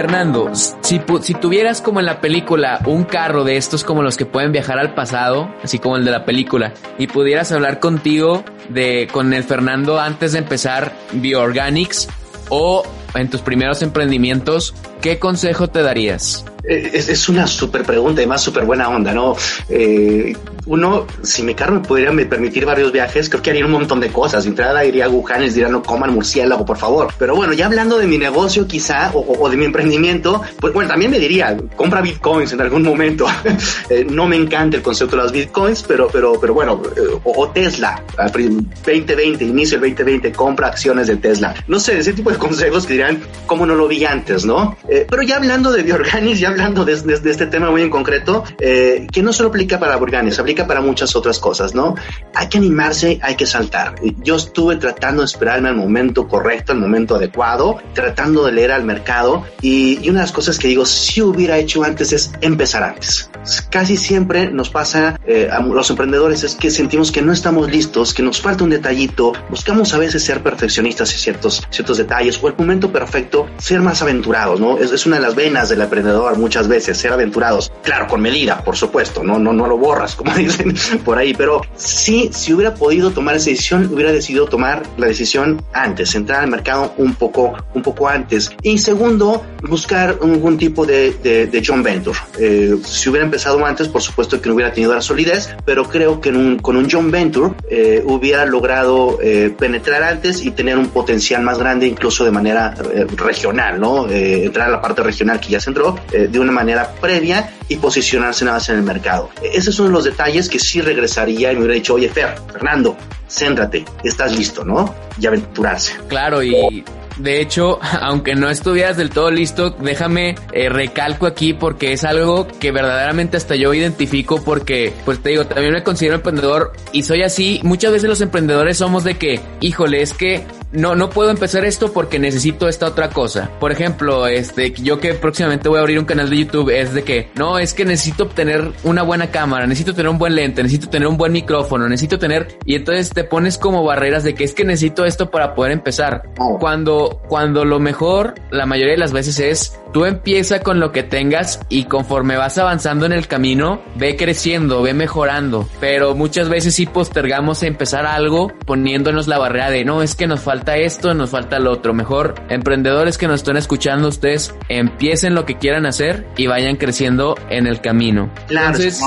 Fernando, 0.09 0.51
si, 0.55 0.99
tuvieras 1.35 1.81
como 1.81 1.99
en 1.99 2.07
la 2.07 2.19
película 2.19 2.81
un 2.87 3.03
carro 3.03 3.43
de 3.43 3.57
estos 3.57 3.83
como 3.83 4.01
los 4.01 4.17
que 4.17 4.25
pueden 4.25 4.51
viajar 4.51 4.79
al 4.79 4.95
pasado, 4.95 5.53
así 5.61 5.77
como 5.77 5.97
el 5.97 6.03
de 6.03 6.09
la 6.09 6.25
película, 6.25 6.73
y 6.97 7.05
pudieras 7.05 7.51
hablar 7.51 7.79
contigo 7.79 8.43
de 8.69 9.07
con 9.11 9.31
el 9.35 9.43
Fernando 9.43 9.99
antes 9.99 10.31
de 10.31 10.39
empezar 10.39 10.93
Bioorganics 11.13 12.07
o 12.49 12.81
en 13.13 13.29
tus 13.29 13.41
primeros 13.41 13.83
emprendimientos, 13.83 14.73
¿qué 14.99 15.19
consejo 15.19 15.67
te 15.67 15.83
darías? 15.83 16.43
Eh, 16.63 16.89
es, 16.91 17.29
una 17.29 17.45
súper 17.45 17.83
pregunta 17.83 18.23
y 18.23 18.25
más 18.25 18.41
súper 18.41 18.65
buena 18.65 18.89
onda, 18.89 19.13
¿no? 19.13 19.35
Eh, 19.69 20.35
uno, 20.69 21.07
si 21.23 21.41
mi 21.43 21.55
carro 21.55 21.73
me 21.73 21.79
pudiera 21.79 22.11
permitir 22.29 22.65
varios 22.65 22.91
viajes, 22.91 23.27
creo 23.27 23.41
que 23.41 23.49
haría 23.49 23.65
un 23.65 23.71
montón 23.71 23.99
de 23.99 24.09
cosas. 24.09 24.43
De 24.43 24.51
entrada 24.51 24.85
iría 24.85 25.05
a 25.05 25.09
Wuhan 25.09 25.41
y 25.41 25.45
les 25.45 25.55
diría 25.55 25.69
no 25.69 25.81
coman 25.81 26.13
murciélago, 26.13 26.63
por 26.63 26.77
favor. 26.77 27.11
Pero 27.17 27.35
bueno, 27.35 27.53
ya 27.53 27.65
hablando 27.65 27.97
de 27.97 28.05
mi 28.05 28.17
negocio 28.17 28.67
quizá 28.67 29.11
o, 29.13 29.49
de 29.49 29.57
mi 29.57 29.65
emprendimiento, 29.65 30.41
pues 30.59 30.71
bueno, 30.71 30.89
también 30.89 31.09
me 31.09 31.19
diría, 31.19 31.57
compra 31.75 32.01
bitcoins 32.01 32.53
en 32.53 32.61
algún 32.61 32.83
momento. 32.83 33.25
Eh, 33.89 34.05
no 34.07 34.27
me 34.27 34.35
encanta 34.35 34.77
el 34.77 34.83
concepto 34.83 35.15
de 35.15 35.23
los 35.23 35.31
bitcoins, 35.31 35.83
pero, 35.88 36.09
pero, 36.11 36.39
pero 36.39 36.53
bueno, 36.53 36.79
o, 37.23 37.49
Tesla, 37.49 38.03
2020, 38.17 39.43
inicio 39.43 39.79
del 39.79 39.91
2020, 39.95 40.31
compra 40.33 40.67
acciones 40.67 41.07
de 41.07 41.17
Tesla. 41.17 41.55
No 41.67 41.79
sé, 41.79 41.97
ese 41.97 42.13
tipo 42.13 42.29
de 42.29 42.38
consejos 42.47 42.85
que 42.85 42.93
dirán, 42.93 43.19
¿cómo 43.47 43.65
no 43.65 43.73
lo 43.73 43.88
vi 43.88 44.05
antes, 44.05 44.45
no? 44.45 44.77
pero 45.09 45.23
ya 45.23 45.38
hablando 45.38 45.71
de 45.71 45.81
Bioorganics, 45.83 46.39
ya 46.39 46.49
hablando 46.49 46.85
de, 46.85 46.93
este 46.93 47.47
tema 47.47 47.71
muy 47.71 47.81
en 47.81 47.89
concreto, 47.89 48.43
eh, 48.59 49.07
que 49.11 49.23
no 49.23 49.33
solo 49.33 49.49
aplica 49.49 49.79
para 49.79 49.95
Burganes, 49.95 50.39
aplica 50.39 50.58
para 50.65 50.81
muchas 50.81 51.15
otras 51.15 51.39
cosas, 51.39 51.73
¿no? 51.73 51.95
Hay 52.33 52.47
que 52.47 52.57
animarse, 52.57 53.19
hay 53.21 53.35
que 53.35 53.45
saltar. 53.45 53.95
Yo 54.23 54.35
estuve 54.35 54.77
tratando 54.77 55.21
de 55.21 55.25
esperarme 55.25 55.69
al 55.69 55.75
momento 55.75 56.27
correcto, 56.27 56.71
al 56.71 56.79
momento 56.79 57.15
adecuado, 57.15 57.79
tratando 57.93 58.45
de 58.45 58.51
leer 58.51 58.71
al 58.71 58.83
mercado 58.83 59.45
y, 59.61 59.97
una 60.09 60.19
de 60.19 60.25
las 60.25 60.31
cosas 60.31 60.57
que 60.57 60.67
digo, 60.67 60.85
si 60.85 61.21
hubiera 61.21 61.57
hecho 61.57 61.83
antes 61.83 62.11
es 62.13 62.31
empezar 62.41 62.83
antes. 62.83 63.29
Casi 63.69 63.97
siempre 63.97 64.51
nos 64.51 64.69
pasa 64.69 65.19
eh, 65.25 65.49
a 65.51 65.61
los 65.61 65.89
emprendedores 65.89 66.43
es 66.43 66.55
que 66.55 66.71
sentimos 66.71 67.11
que 67.11 67.21
no 67.21 67.31
estamos 67.31 67.69
listos, 67.69 68.13
que 68.13 68.23
nos 68.23 68.41
falta 68.41 68.63
un 68.63 68.69
detallito, 68.69 69.33
buscamos 69.49 69.93
a 69.93 69.97
veces 69.97 70.23
ser 70.23 70.41
perfeccionistas 70.41 71.11
en 71.13 71.19
ciertos, 71.19 71.67
ciertos 71.69 71.97
detalles 71.97 72.39
o 72.41 72.47
el 72.47 72.55
momento 72.57 72.91
perfecto, 72.91 73.47
ser 73.57 73.81
más 73.81 74.01
aventurados, 74.01 74.59
¿no? 74.59 74.77
Es, 74.77 74.91
es 74.91 75.05
una 75.05 75.17
de 75.17 75.21
las 75.21 75.35
venas 75.35 75.69
del 75.69 75.81
emprendedor 75.81 76.37
muchas 76.37 76.67
veces, 76.67 76.97
ser 76.97 77.13
aventurados. 77.13 77.71
Claro, 77.83 78.07
con 78.07 78.21
medida, 78.21 78.63
por 78.63 78.75
supuesto, 78.75 79.23
no, 79.23 79.39
no, 79.39 79.53
no 79.53 79.67
lo 79.67 79.77
borras, 79.77 80.15
como 80.15 80.33
dicen 80.43 80.75
por 81.05 81.17
ahí, 81.17 81.34
pero 81.34 81.62
sí, 81.75 82.29
si 82.34 82.53
hubiera 82.53 82.74
podido 82.75 83.12
tomar 83.12 83.36
esa 83.36 83.50
decisión, 83.50 83.89
hubiera 83.91 84.12
decidido 84.12 84.46
tomar 84.46 84.84
la 84.98 85.08
decisión 85.08 85.62
antes, 85.74 86.15
entrar 86.15 86.43
al 86.43 86.50
mercado 86.50 86.93
un 86.98 87.13
poco, 87.15 87.53
un 87.74 87.81
poco 87.81 88.08
antes. 88.08 88.51
Y 88.62 88.77
segundo, 88.77 89.43
buscar 89.63 90.17
algún 90.22 90.58
tipo 90.58 90.86
de, 90.86 91.13
de, 91.24 91.48
de 91.48 91.63
John 91.65 91.84
Venture. 91.84 92.17
Eh, 92.39 92.77
si 92.84 93.10
hubiera 93.10 93.25
empezado 93.25 93.63
antes, 93.65 93.88
por 93.88 94.01
supuesto 94.01 94.41
que 94.41 94.50
no 94.50 94.55
hubiera 94.55 94.74
tenido 94.74 94.93
la 94.93 95.01
solidez, 95.01 95.55
pero 95.65 95.88
creo 95.88 96.22
que 96.22 96.58
con 96.62 96.75
un 96.75 96.88
John 96.89 97.12
Venture 97.12 97.53
eh, 97.69 98.03
hubiera 98.05 98.46
logrado 98.46 99.19
eh, 99.22 99.53
penetrar 99.58 100.03
antes 100.03 100.43
y 100.43 100.51
tener 100.51 100.77
un 100.77 100.88
potencial 100.88 101.41
más 101.41 101.58
grande, 101.58 101.88
incluso 101.88 102.25
de 102.25 102.31
manera 102.31 102.75
regional, 103.15 103.79
¿no? 103.79 104.10
entrar 104.10 104.67
a 104.67 104.72
la 104.72 104.81
parte 104.81 105.03
regional 105.03 105.39
que 105.39 105.50
ya 105.50 105.60
se 105.60 105.69
entró, 105.69 105.98
de 106.12 106.39
una 106.39 106.51
manera 106.51 106.93
previa 107.00 107.50
y 107.69 107.77
posicionarse 107.77 108.43
nada 108.43 108.57
más 108.57 108.67
en 108.69 108.77
el 108.77 108.83
mercado. 108.83 109.29
Esos 109.41 109.75
son 109.75 109.91
los 109.91 110.03
detalles 110.03 110.49
que 110.49 110.59
sí 110.59 110.81
regresaría 110.81 111.51
y 111.51 111.55
me 111.55 111.61
hubiera 111.61 111.75
dicho, 111.75 111.93
oye, 111.93 112.09
Fer, 112.09 112.35
Fernando, 112.51 112.97
céntrate, 113.29 113.85
estás 114.03 114.35
listo, 114.35 114.65
¿no? 114.65 114.93
Y 115.19 115.27
aventurarse. 115.27 115.93
Claro, 116.07 116.43
y 116.43 116.83
de 117.19 117.41
hecho, 117.41 117.79
aunque 118.01 118.35
no 118.35 118.49
estuvieras 118.49 118.97
del 118.97 119.11
todo 119.11 119.29
listo, 119.29 119.69
déjame 119.69 120.35
eh, 120.51 120.69
recalco 120.69 121.27
aquí 121.27 121.53
porque 121.53 121.93
es 121.93 122.03
algo 122.03 122.47
que 122.47 122.71
verdaderamente 122.71 123.38
hasta 123.38 123.55
yo 123.55 123.73
identifico 123.73 124.43
porque, 124.43 124.93
pues 125.05 125.21
te 125.21 125.29
digo, 125.29 125.45
también 125.45 125.73
me 125.73 125.83
considero 125.83 126.15
emprendedor 126.15 126.73
y 126.91 127.03
soy 127.03 127.21
así. 127.21 127.59
Muchas 127.63 127.91
veces 127.91 128.09
los 128.09 128.21
emprendedores 128.21 128.77
somos 128.77 129.03
de 129.03 129.15
que, 129.15 129.41
híjole, 129.61 130.01
es 130.01 130.13
que 130.13 130.45
no, 130.71 130.95
no 130.95 131.09
puedo 131.09 131.29
empezar 131.29 131.65
esto 131.65 131.91
porque 131.91 132.19
necesito 132.19 132.67
esta 132.67 132.88
otra 132.88 133.09
cosa. 133.09 133.49
Por 133.59 133.71
ejemplo, 133.71 134.27
este, 134.27 134.71
yo 134.71 134.99
que 134.99 135.13
próximamente 135.13 135.69
voy 135.69 135.77
a 135.77 135.81
abrir 135.81 135.99
un 135.99 136.05
canal 136.05 136.29
de 136.29 136.38
YouTube 136.38 136.69
es 136.69 136.93
de 136.93 137.03
que, 137.03 137.29
no, 137.35 137.59
es 137.59 137.73
que 137.73 137.85
necesito 137.85 138.23
obtener 138.23 138.71
una 138.83 139.03
buena 139.03 139.31
cámara, 139.31 139.67
necesito 139.67 139.93
tener 139.93 140.09
un 140.09 140.17
buen 140.17 140.35
lente, 140.35 140.63
necesito 140.63 140.89
tener 140.89 141.07
un 141.07 141.17
buen 141.17 141.31
micrófono, 141.31 141.88
necesito 141.88 142.19
tener, 142.19 142.59
y 142.65 142.75
entonces 142.75 143.09
te 143.09 143.23
pones 143.23 143.57
como 143.57 143.83
barreras 143.83 144.23
de 144.23 144.33
que 144.33 144.43
es 144.43 144.53
que 144.53 144.63
necesito 144.63 145.05
esto 145.05 145.29
para 145.29 145.55
poder 145.55 145.71
empezar. 145.71 146.23
Cuando 146.59 147.19
cuando, 147.27 147.65
lo 147.65 147.79
mejor, 147.79 148.35
la 148.51 148.65
mayoría 148.65 148.93
de 148.93 148.99
las 148.99 149.11
veces 149.11 149.39
es, 149.39 149.79
tú 149.93 150.05
empieza 150.05 150.61
con 150.61 150.79
lo 150.79 150.91
que 150.91 151.03
tengas 151.03 151.59
y 151.69 151.85
conforme 151.85 152.38
vas 152.38 152.57
avanzando 152.57 153.05
en 153.05 153.11
el 153.11 153.27
camino, 153.27 153.81
ve 153.95 154.15
creciendo, 154.15 154.81
ve 154.81 154.93
mejorando. 154.93 155.67
Pero 155.79 156.15
muchas 156.15 156.49
veces 156.49 156.75
sí 156.75 156.85
postergamos 156.85 157.63
a 157.63 157.67
empezar 157.67 158.05
algo 158.05 158.51
poniéndonos 158.65 159.27
la 159.27 159.38
barrera 159.39 159.69
de, 159.71 159.85
no, 159.85 160.01
es 160.01 160.15
que 160.15 160.27
nos 160.27 160.41
falta 160.41 160.58
esto, 160.67 161.13
nos 161.13 161.31
falta 161.31 161.59
lo 161.59 161.71
otro. 161.71 161.93
Mejor, 161.93 162.35
emprendedores 162.49 163.17
que 163.17 163.27
nos 163.27 163.41
estén 163.41 163.57
escuchando, 163.57 164.07
ustedes 164.07 164.53
empiecen 164.67 165.35
lo 165.35 165.45
que 165.45 165.57
quieran 165.57 165.85
hacer 165.85 166.27
y 166.37 166.47
vayan 166.47 166.75
creciendo 166.75 167.35
en 167.49 167.67
el 167.67 167.81
camino. 167.81 168.29
Claro, 168.47 168.77
Entonces, 168.77 169.01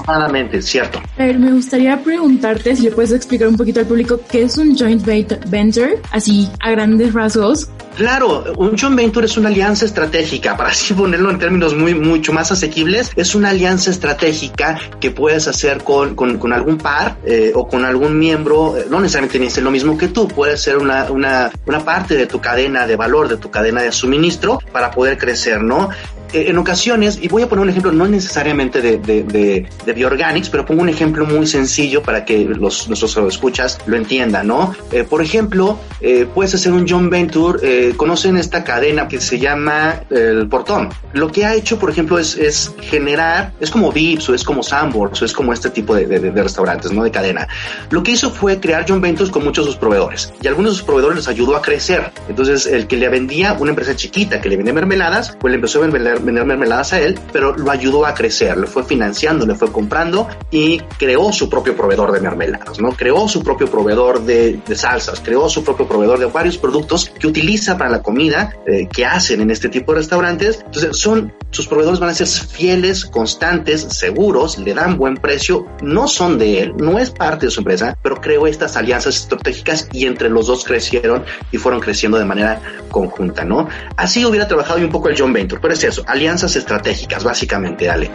cierto. 0.62 1.00
A 1.18 1.25
ver, 1.25 1.38
me 1.38 1.52
gustaría 1.52 2.02
preguntarte 2.02 2.76
si 2.76 2.82
le 2.82 2.90
puedes 2.90 3.12
explicar 3.12 3.48
un 3.48 3.57
poquito 3.57 3.81
al 3.81 3.87
público 3.87 4.20
qué 4.31 4.42
es 4.42 4.57
un 4.59 4.77
joint 4.77 5.05
venture, 5.05 6.00
así 6.11 6.48
a 6.61 6.70
grandes 6.70 7.12
rasgos. 7.12 7.68
Claro, 7.96 8.44
un 8.57 8.77
joint 8.79 8.96
venture 8.96 9.27
es 9.27 9.37
una 9.37 9.50
alianza 9.50 9.85
estratégica, 9.85 10.57
para 10.57 10.70
así 10.70 10.94
ponerlo 10.94 11.31
en 11.31 11.38
términos 11.38 11.74
muy, 11.74 11.94
mucho 11.94 12.33
más 12.33 12.50
asequibles, 12.50 13.11
es 13.16 13.35
una 13.35 13.50
alianza 13.50 13.90
estratégica 13.90 14.79
que 14.98 15.11
puedes 15.11 15.46
hacer 15.46 15.85
con, 15.85 16.14
con, 16.14 16.53
algún 16.53 16.79
par 16.79 17.18
eh, 17.24 17.53
o 17.55 17.68
con 17.68 17.85
algún 17.85 18.18
miembro, 18.18 18.79
eh, 18.79 18.87
no 18.88 18.98
necesariamente 19.00 19.38
que 19.38 19.50
ser 19.50 19.62
lo 19.62 19.70
mismo 19.70 19.98
que 19.98 20.09
tú, 20.09 20.27
puede 20.27 20.57
ser 20.57 20.79
una, 20.79 21.11
una, 21.11 21.41
una 21.66 21.81
parte 21.85 22.16
de 22.16 22.26
tu 22.26 22.40
cadena 22.40 22.87
de 22.87 22.96
valor, 22.96 23.28
de 23.28 23.37
tu 23.37 23.50
cadena 23.50 23.83
de 23.83 23.92
suministro 23.92 24.59
para 24.72 24.90
poder 24.90 25.18
crecer, 25.18 25.62
¿no? 25.62 25.90
Eh, 26.33 26.47
en 26.49 26.59
ocasiones, 26.59 27.18
y 27.21 27.29
voy 27.29 27.42
a 27.42 27.49
poner 27.49 27.62
un 27.62 27.71
ejemplo 27.71 27.92
no 27.92 28.07
necesariamente 28.07 28.81
de, 28.81 28.99
de, 28.99 29.23
de, 29.23 29.68
de 29.85 29.92
Bioorganics, 29.92 30.49
pero 30.49 30.64
pongo 30.64 30.83
un 30.83 30.88
ejemplo 30.88 31.27
muy 31.27 31.47
sencillo 31.47 32.03
para 32.03 32.25
que 32.25 32.45
los, 32.45 32.88
nuestros 32.88 33.16
escuchas 33.16 33.79
lo 33.87 33.97
entiendan, 33.97 34.47
¿no? 34.47 34.75
Eh, 34.90 35.05
por 35.05 35.23
ejemplo, 35.23 35.79
eh, 36.01 36.27
puedes 36.33 36.55
hacer 36.55 36.73
un 36.73 36.87
John 36.88 37.11
Venture, 37.11 37.59
eh, 37.62 37.95
conocen 37.97 38.37
esta 38.37 38.64
cadena 38.64 39.09
que 39.09 39.21
se 39.21 39.38
llama 39.38 40.03
El 40.11 40.49
Portón. 40.49 40.88
Lo 41.12 41.31
que 41.31 41.45
ha 41.45 41.55
hecho, 41.55 41.79
por 41.79 41.90
ejemplo, 41.90 42.18
es, 42.18 42.37
es 42.37 42.75
generar, 42.81 43.53
es 43.61 43.71
como 43.71 43.92
Vips 43.92 44.29
o 44.31 44.35
es 44.35 44.42
como 44.45 44.62
Sandbox 44.62 45.23
o 45.23 45.25
es 45.25 45.33
como 45.33 45.53
este 45.53 45.71
tipo 45.71 45.95
de, 45.95 46.07
de, 46.07 46.42
restaurantes, 46.42 46.92
¿no? 46.92 47.05
De 47.05 47.11
cadena. 47.11 47.47
Lo 47.90 48.03
que 48.03 48.12
hizo 48.12 48.31
fue 48.31 48.59
crear 48.59 48.85
John 48.88 49.01
Ventures 49.01 49.31
con 49.31 49.45
muchos 49.45 49.66
de 49.66 49.73
sus 49.73 49.79
proveedores 49.79 50.33
y 50.40 50.49
algunos 50.49 50.73
de 50.73 50.77
sus 50.79 50.87
proveedores 50.87 51.16
les 51.18 51.29
ayudó 51.29 51.57
a 51.57 51.62
crecer. 51.62 52.11
Entonces, 52.29 52.66
el 52.66 52.87
que 52.87 52.97
le 52.97 53.09
vendía 53.09 53.53
una 53.55 53.71
empresa 53.71 53.95
chiquita 53.95 54.40
que 54.40 54.49
le 54.49 54.57
vendía 54.57 54.73
mermeladas, 54.73 55.37
pues 55.38 55.51
le 55.51 55.57
empezó 55.57 55.83
a 55.83 55.87
vender 55.87 56.21
vender 56.22 56.44
mermeladas 56.44 56.92
a 56.92 57.00
él, 57.00 57.18
pero 57.32 57.56
lo 57.56 57.70
ayudó 57.70 58.06
a 58.06 58.14
crecer, 58.14 58.56
le 58.56 58.66
fue 58.66 58.85
financiando, 58.85 59.46
le 59.46 59.54
fue 59.54 59.70
comprando 59.70 60.28
y 60.50 60.78
creó 60.98 61.32
su 61.32 61.48
propio 61.48 61.76
proveedor 61.76 62.12
de 62.12 62.20
mermeladas, 62.20 62.80
¿no? 62.80 62.92
Creó 62.92 63.28
su 63.28 63.42
propio 63.42 63.70
proveedor 63.70 64.24
de, 64.24 64.61
salsas, 64.74 65.20
creó 65.20 65.48
su 65.48 65.62
propio 65.64 65.87
proveedor 65.87 66.18
de 66.18 66.26
varios 66.26 66.58
productos 66.58 67.11
que 67.18 67.26
utiliza 67.26 67.76
para 67.76 67.90
la 67.90 68.02
comida 68.02 68.56
eh, 68.66 68.88
que 68.90 69.04
hacen 69.04 69.40
en 69.40 69.50
este 69.50 69.68
tipo 69.68 69.92
de 69.92 69.98
restaurantes. 69.98 70.61
Entonces, 70.64 70.96
son, 70.96 71.32
sus 71.50 71.66
proveedores 71.66 72.00
van 72.00 72.11
a 72.11 72.14
ser 72.14 72.26
fieles, 72.26 73.04
constantes, 73.04 73.82
seguros, 73.82 74.58
le 74.58 74.74
dan 74.74 74.96
buen 74.96 75.16
precio, 75.16 75.66
no 75.82 76.08
son 76.08 76.38
de 76.38 76.62
él, 76.62 76.74
no 76.76 76.98
es 76.98 77.11
parte 77.11 77.46
de 77.46 77.52
su 77.52 77.61
empresa, 77.61 77.96
pero 78.02 78.20
creó 78.20 78.46
estas 78.46 78.76
alianzas 78.76 79.16
estratégicas 79.16 79.88
y 79.92 80.06
entre 80.06 80.28
los 80.28 80.46
dos 80.46 80.64
crecieron 80.64 81.24
y 81.50 81.58
fueron 81.58 81.80
creciendo 81.80 82.18
de 82.18 82.24
manera 82.24 82.61
conjunta, 82.90 83.44
¿no? 83.44 83.68
Así 83.96 84.24
hubiera 84.24 84.48
trabajado 84.48 84.80
un 84.80 84.90
poco 84.90 85.08
el 85.08 85.18
John 85.18 85.32
Venture, 85.32 85.61
pero 85.61 85.74
es 85.74 85.85
eso, 85.85 86.02
alianzas 86.12 86.55
estratégicas, 86.57 87.25
básicamente, 87.25 87.88
Ale. 87.88 88.11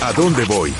¿A 0.00 0.12
dónde 0.14 0.44
voy? 0.44 0.74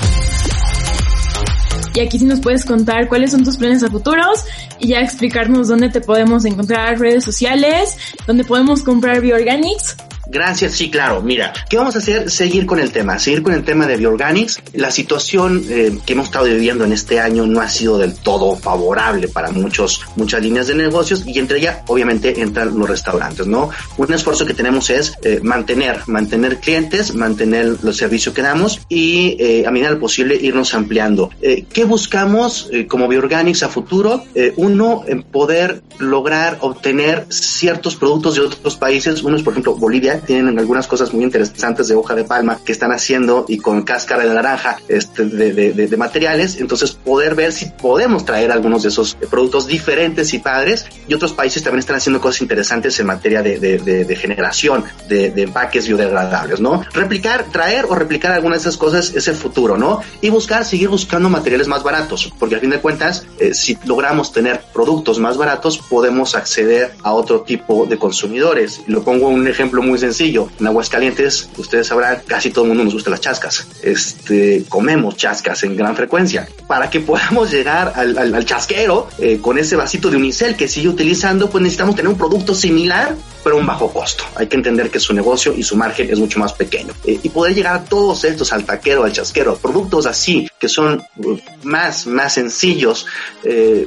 Y 1.95 1.99
aquí 2.01 2.19
sí 2.19 2.25
nos 2.25 2.41
puedes 2.41 2.65
contar 2.65 3.07
cuáles 3.07 3.31
son 3.31 3.45
tus 3.45 3.55
planes 3.55 3.81
a 3.83 3.89
futuros 3.89 4.43
y 4.79 4.89
ya 4.89 4.99
explicarnos 4.99 5.69
dónde 5.69 5.89
te 5.89 6.01
podemos 6.01 6.43
encontrar 6.43 6.99
redes 6.99 7.23
sociales, 7.23 7.97
dónde 8.27 8.43
podemos 8.43 8.83
comprar 8.83 9.21
Bioorganics 9.21 9.95
Gracias, 10.27 10.73
sí, 10.73 10.89
claro. 10.89 11.21
Mira, 11.21 11.53
¿qué 11.69 11.77
vamos 11.77 11.95
a 11.95 11.99
hacer? 11.99 12.31
Seguir 12.31 12.65
con 12.65 12.79
el 12.79 12.91
tema, 12.91 13.19
seguir 13.19 13.43
con 13.43 13.53
el 13.53 13.63
tema 13.63 13.85
de 13.87 13.97
Bioorganics. 13.97 14.61
La 14.73 14.89
situación 14.89 15.63
eh, 15.69 15.97
que 16.05 16.13
hemos 16.13 16.25
estado 16.25 16.45
viviendo 16.45 16.85
en 16.85 16.93
este 16.93 17.19
año 17.19 17.45
no 17.45 17.59
ha 17.61 17.69
sido 17.69 17.97
del 17.97 18.15
todo 18.15 18.55
favorable 18.55 19.27
para 19.27 19.51
muchos, 19.51 20.01
muchas 20.15 20.41
líneas 20.41 20.67
de 20.67 20.75
negocios 20.75 21.23
y 21.25 21.37
entre 21.39 21.59
ellas, 21.59 21.79
obviamente, 21.87 22.41
entran 22.41 22.77
los 22.77 22.89
restaurantes, 22.89 23.47
¿no? 23.47 23.69
Un 23.97 24.13
esfuerzo 24.13 24.45
que 24.45 24.53
tenemos 24.53 24.89
es 24.89 25.13
eh, 25.23 25.39
mantener, 25.43 26.01
mantener 26.07 26.59
clientes, 26.59 27.13
mantener 27.13 27.77
los 27.83 27.97
servicios 27.97 28.33
que 28.33 28.41
damos 28.41 28.81
y 28.87 29.35
eh, 29.39 29.65
a 29.67 29.71
medida 29.71 29.89
del 29.89 29.97
posible 29.97 30.35
irnos 30.35 30.73
ampliando. 30.73 31.29
¿Qué 31.41 31.85
buscamos 31.85 32.69
como 32.87 33.07
Bioorganics 33.07 33.63
a 33.63 33.69
futuro? 33.69 34.23
uno, 34.55 35.03
en 35.07 35.23
poder 35.23 35.81
lograr 35.99 36.57
obtener 36.61 37.25
ciertos 37.29 37.95
productos 37.95 38.35
de 38.35 38.41
otros 38.41 38.75
países. 38.77 39.23
Uno 39.23 39.37
es, 39.37 39.43
por 39.43 39.53
ejemplo, 39.53 39.75
Bolivia, 39.75 40.12
tienen 40.21 40.57
algunas 40.59 40.87
cosas 40.87 41.13
muy 41.13 41.23
interesantes 41.23 41.87
de 41.87 41.95
hoja 41.95 42.15
de 42.15 42.23
palma 42.23 42.59
que 42.63 42.71
están 42.71 42.91
haciendo 42.91 43.45
y 43.47 43.57
con 43.57 43.83
cáscara 43.83 44.23
de 44.23 44.33
naranja 44.33 44.77
este, 44.87 45.25
de, 45.25 45.53
de, 45.53 45.87
de, 45.87 45.97
materiales. 45.97 46.59
Entonces, 46.59 46.91
poder 46.91 47.35
ver 47.35 47.53
si 47.53 47.65
podemos 47.65 48.25
traer 48.25 48.51
algunos 48.51 48.83
de 48.83 48.89
esos 48.89 49.15
productos 49.29 49.67
diferentes 49.67 50.33
y 50.33 50.39
padres. 50.39 50.85
Y 51.07 51.13
otros 51.13 51.33
países 51.33 51.63
también 51.63 51.79
están 51.79 51.95
haciendo 51.95 52.21
cosas 52.21 52.41
interesantes 52.41 52.99
en 52.99 53.07
materia 53.07 53.41
de, 53.41 54.17
generación 54.19 54.83
de, 55.07 55.33
empaques 55.43 55.87
biodegradables, 55.87 56.59
¿no? 56.59 56.83
Replicar, 56.93 57.45
traer 57.51 57.85
o 57.85 57.95
replicar 57.95 58.31
algunas 58.31 58.63
de 58.63 58.69
esas 58.69 58.77
cosas 58.77 59.13
es 59.15 59.27
el 59.27 59.35
futuro, 59.35 59.77
¿no? 59.77 60.01
Y 60.21 60.29
buscar, 60.29 60.65
seguir 60.65 60.89
buscando 60.89 61.29
materiales 61.29 61.67
más 61.67 61.83
baratos, 61.83 62.31
porque 62.39 62.55
a 62.55 62.59
fin 62.59 62.69
de 62.69 62.79
cuentas, 62.79 63.25
eh, 63.39 63.53
si 63.53 63.77
logramos 63.85 64.31
tener 64.31 64.61
productos 64.73 65.19
más 65.19 65.37
baratos, 65.37 65.77
podemos 65.77 66.35
acceder 66.35 66.93
a 67.03 67.13
otro 67.13 67.41
tipo 67.41 67.85
de 67.85 67.97
consumidores. 67.97 68.81
Lo 68.87 69.03
pongo 69.03 69.27
un 69.27 69.47
ejemplo 69.47 69.81
muy 69.81 69.97
sencillo. 70.03 70.49
En 70.59 70.67
Aguascalientes, 70.67 71.49
ustedes 71.57 71.87
sabrán, 71.87 72.21
casi 72.27 72.51
todo 72.51 72.65
el 72.65 72.69
mundo 72.69 72.83
nos 72.83 72.93
gusta 72.93 73.09
las 73.09 73.21
chascas. 73.21 73.67
Este, 73.81 74.63
comemos 74.67 75.15
chascas 75.15 75.63
en 75.63 75.75
gran 75.75 75.95
frecuencia. 75.95 76.47
Para 76.67 76.89
que 76.89 76.99
podamos 76.99 77.51
llegar 77.51 77.93
al, 77.95 78.17
al, 78.17 78.45
chasquero 78.45 79.07
eh, 79.19 79.39
con 79.41 79.57
ese 79.57 79.75
vasito 79.75 80.09
de 80.09 80.17
unicel 80.17 80.55
que 80.55 80.67
sigue 80.67 80.89
utilizando, 80.89 81.49
pues 81.49 81.61
necesitamos 81.61 81.95
tener 81.95 82.09
un 82.09 82.17
producto 82.17 82.53
similar, 82.53 83.15
pero 83.43 83.57
un 83.57 83.65
bajo 83.65 83.91
costo. 83.91 84.23
Hay 84.35 84.47
que 84.47 84.55
entender 84.55 84.89
que 84.89 84.99
su 84.99 85.13
negocio 85.13 85.53
y 85.55 85.63
su 85.63 85.75
margen 85.75 86.09
es 86.09 86.19
mucho 86.19 86.39
más 86.39 86.53
pequeño. 86.53 86.93
Eh, 87.05 87.19
y 87.21 87.29
poder 87.29 87.55
llegar 87.55 87.75
a 87.75 87.83
todos 87.83 88.23
estos, 88.23 88.51
al 88.53 88.65
taquero, 88.65 89.03
al 89.03 89.13
chasquero, 89.13 89.55
productos 89.55 90.05
así, 90.05 90.47
que 90.59 90.67
son 90.67 91.03
uh, 91.17 91.37
más, 91.63 92.07
más 92.07 92.33
sencillos, 92.33 93.05
eh, 93.43 93.85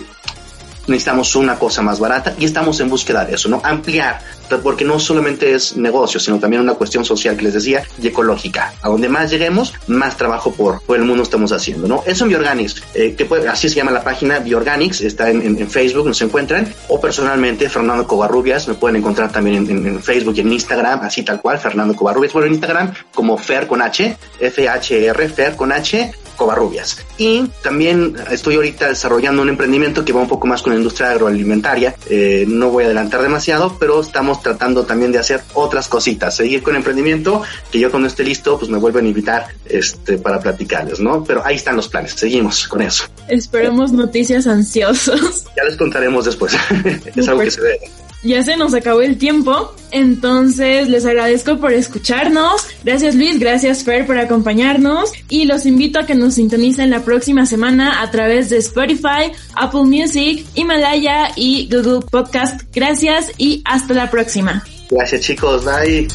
necesitamos 0.87 1.35
una 1.37 1.59
cosa 1.59 1.83
más 1.83 1.99
barata 1.99 2.35
y 2.39 2.45
estamos 2.45 2.81
en 2.81 2.89
búsqueda 2.89 3.25
de 3.25 3.35
eso, 3.35 3.49
¿no? 3.49 3.61
Ampliar, 3.63 4.21
porque 4.63 4.85
no 4.85 4.99
solamente 4.99 5.55
es 5.55 5.77
negocio, 5.77 6.21
sino 6.21 6.39
también 6.39 6.63
una 6.63 6.75
cuestión 6.75 7.05
social 7.05 7.37
que 7.37 7.45
les 7.45 7.55
decía 7.55 7.83
y 8.01 8.09
ecológica. 8.09 8.75
A 8.83 8.89
donde 8.89 9.09
más 9.09 9.31
lleguemos, 9.31 9.75
más 9.87 10.17
trabajo 10.17 10.53
por, 10.53 10.81
por 10.83 10.97
el 10.97 11.05
mundo 11.05 11.23
estamos 11.23 11.53
haciendo, 11.53 11.89
¿no? 11.89 12.03
Eso 12.07 12.25
en 12.25 12.31
Bioorganics, 12.31 12.83
eh, 12.95 13.17
así 13.51 13.69
se 13.69 13.77
llama 13.77 13.91
la 13.91 14.03
página 14.03 14.39
Bioorganics, 14.39 15.01
está 15.01 15.31
en, 15.31 15.43
en, 15.43 15.71
Facebook, 15.71 16.07
nos 16.07 16.21
encuentran, 16.23 16.73
o 16.89 17.01
personalmente 17.01 17.69
Fernando 17.69 18.07
Covarrubias, 18.07 18.69
me 18.69 18.75
pueden 18.75 18.97
encontrar 18.97 19.33
también 19.33 19.69
en, 19.69 19.87
en, 19.87 20.03
Facebook 20.03 20.35
y 20.37 20.41
en 20.41 20.53
Instagram, 20.53 21.01
así 21.03 21.23
tal 21.23 21.41
cual, 21.41 21.59
Fernando 21.59 21.95
Covarrubias, 21.95 22.33
bueno, 22.33 22.47
en 22.47 22.55
Instagram 22.55 22.93
como 23.15 23.37
Fer 23.37 23.67
con 23.67 23.83
H, 23.83 24.17
F-H-R, 24.39 25.29
Fer 25.29 25.57
con 25.57 25.73
H, 25.73 26.13
Covarrubias. 26.37 26.99
Y 27.19 27.47
también 27.63 28.17
estoy 28.31 28.57
ahorita 28.57 28.89
desarrollando 28.89 29.43
un 29.43 29.49
emprendimiento 29.49 30.05
que 30.05 30.13
va 30.13 30.21
un 30.21 30.29
poco 30.29 30.47
más 30.47 30.63
con 30.63 30.73
la 30.73 30.79
industria 30.79 31.11
agroalimentaria. 31.11 31.95
Eh, 32.09 32.45
no 32.47 32.71
voy 32.71 32.85
a 32.85 32.87
adelantar 32.87 33.23
demasiado, 33.23 33.77
pero 33.79 34.01
estamos 34.01 34.43
tratando 34.43 34.85
también 34.85 35.13
de 35.13 35.19
hacer 35.19 35.43
otras 35.55 35.89
cositas, 35.89 36.37
seguir 36.37 36.63
con 36.63 36.75
el 36.75 36.79
emprendimiento, 36.79 37.43
que 37.71 37.79
yo 37.79 37.91
cuando 37.91 38.09
esté 38.09 38.25
listo, 38.25 38.59
pues 38.59 38.71
me 38.71 38.79
vuelven 38.79 39.07
a 39.07 39.09
invitar 39.09 39.47
este, 39.65 40.19
para 40.19 40.41
platicarles, 40.41 41.01
¿no? 41.01 41.25
Pero 41.25 41.45
ahí 41.45 41.57
están 41.57 41.77
los 41.77 41.89
planes, 41.89 42.13
seguimos 42.13 42.69
con 42.69 42.83
eso. 42.83 43.05
Esperemos 43.29 43.93
noticias 43.93 44.47
ansiosos. 44.47 45.45
Ya 45.57 45.65
les 45.65 45.77
contaremos 45.77 46.25
después. 46.25 46.57
es 47.17 47.29
algo 47.29 47.43
que 47.43 47.51
se 47.51 47.61
ve 47.61 47.81
ya 48.27 48.43
se 48.43 48.57
nos 48.57 48.75
acabó 48.75 49.01
el 49.03 49.19
tiempo, 49.19 49.75
entonces 49.91 50.89
les 50.89 51.07
agradezco 51.07 51.59
por 51.59 51.73
escucharnos. 51.73 52.67
Gracias 52.85 53.15
Luis, 53.15 53.39
gracias 53.39 53.85
Fer 53.85 54.07
por 54.07 54.19
acompañarnos 54.19 55.13
y 55.29 55.45
los 55.45 55.67
invito 55.67 56.01
a 56.01 56.07
que 56.07 56.15
nos 56.15 56.35
sintonicen 56.35 56.91
la 56.91 57.05
próxima 57.05 57.47
semana 57.47 58.03
a 58.03 58.11
través 58.11 58.51
de 58.51 58.59
Spotify, 58.59 59.33
Apple 59.55 59.85
Music, 59.85 60.45
Himalaya 60.55 61.31
y 61.37 61.69
Google 61.71 62.07
Podcast. 62.11 62.63
Gracias 62.73 63.33
y 63.39 63.63
hasta 63.65 63.95
la 63.95 64.11
próxima. 64.11 64.65
Gracias 64.91 65.21
chicos, 65.23 65.65
bye. 65.65 66.07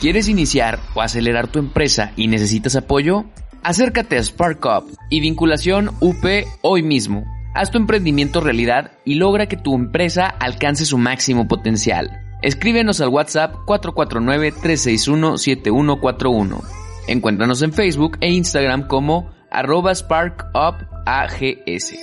¿Quieres 0.00 0.28
iniciar 0.28 0.80
o 0.94 1.00
acelerar 1.00 1.46
tu 1.46 1.60
empresa 1.60 2.12
y 2.16 2.26
necesitas 2.26 2.74
apoyo? 2.74 3.24
Acércate 3.62 4.18
a 4.18 4.24
SparkUp 4.24 4.92
y 5.08 5.20
vinculación 5.20 5.92
UP 6.00 6.24
hoy 6.62 6.82
mismo. 6.82 7.24
Haz 7.54 7.70
tu 7.70 7.78
emprendimiento 7.78 8.40
realidad 8.40 8.92
y 9.04 9.16
logra 9.16 9.46
que 9.46 9.58
tu 9.58 9.74
empresa 9.74 10.26
alcance 10.26 10.86
su 10.86 10.96
máximo 10.96 11.48
potencial. 11.48 12.22
Escríbenos 12.40 13.00
al 13.00 13.08
WhatsApp 13.08 13.56
449-361-7141. 13.66 16.62
Encuéntranos 17.08 17.62
en 17.62 17.72
Facebook 17.72 18.16
e 18.20 18.30
Instagram 18.30 18.86
como 18.88 19.30
arroba 19.50 19.92
SparkUpAGS. 19.94 21.94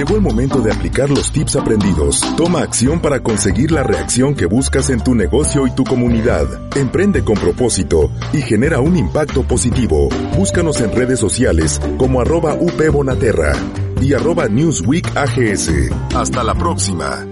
Llegó 0.00 0.14
el 0.14 0.22
momento 0.22 0.62
de 0.62 0.72
aplicar 0.72 1.10
los 1.10 1.30
tips 1.30 1.56
aprendidos. 1.56 2.22
Toma 2.34 2.62
acción 2.62 3.02
para 3.02 3.22
conseguir 3.22 3.70
la 3.70 3.82
reacción 3.82 4.34
que 4.34 4.46
buscas 4.46 4.88
en 4.88 5.04
tu 5.04 5.14
negocio 5.14 5.66
y 5.66 5.72
tu 5.72 5.84
comunidad. 5.84 6.46
Emprende 6.74 7.22
con 7.22 7.34
propósito 7.36 8.10
y 8.32 8.40
genera 8.40 8.80
un 8.80 8.96
impacto 8.96 9.42
positivo. 9.42 10.08
Búscanos 10.34 10.80
en 10.80 10.90
redes 10.90 11.20
sociales 11.20 11.78
como 11.98 12.22
arroba 12.22 12.54
UPBonaterra 12.54 13.52
y 14.00 14.14
arroba 14.14 14.48
Newsweek 14.48 15.14
AGS. 15.14 15.70
Hasta 16.14 16.44
la 16.44 16.54
próxima. 16.54 17.29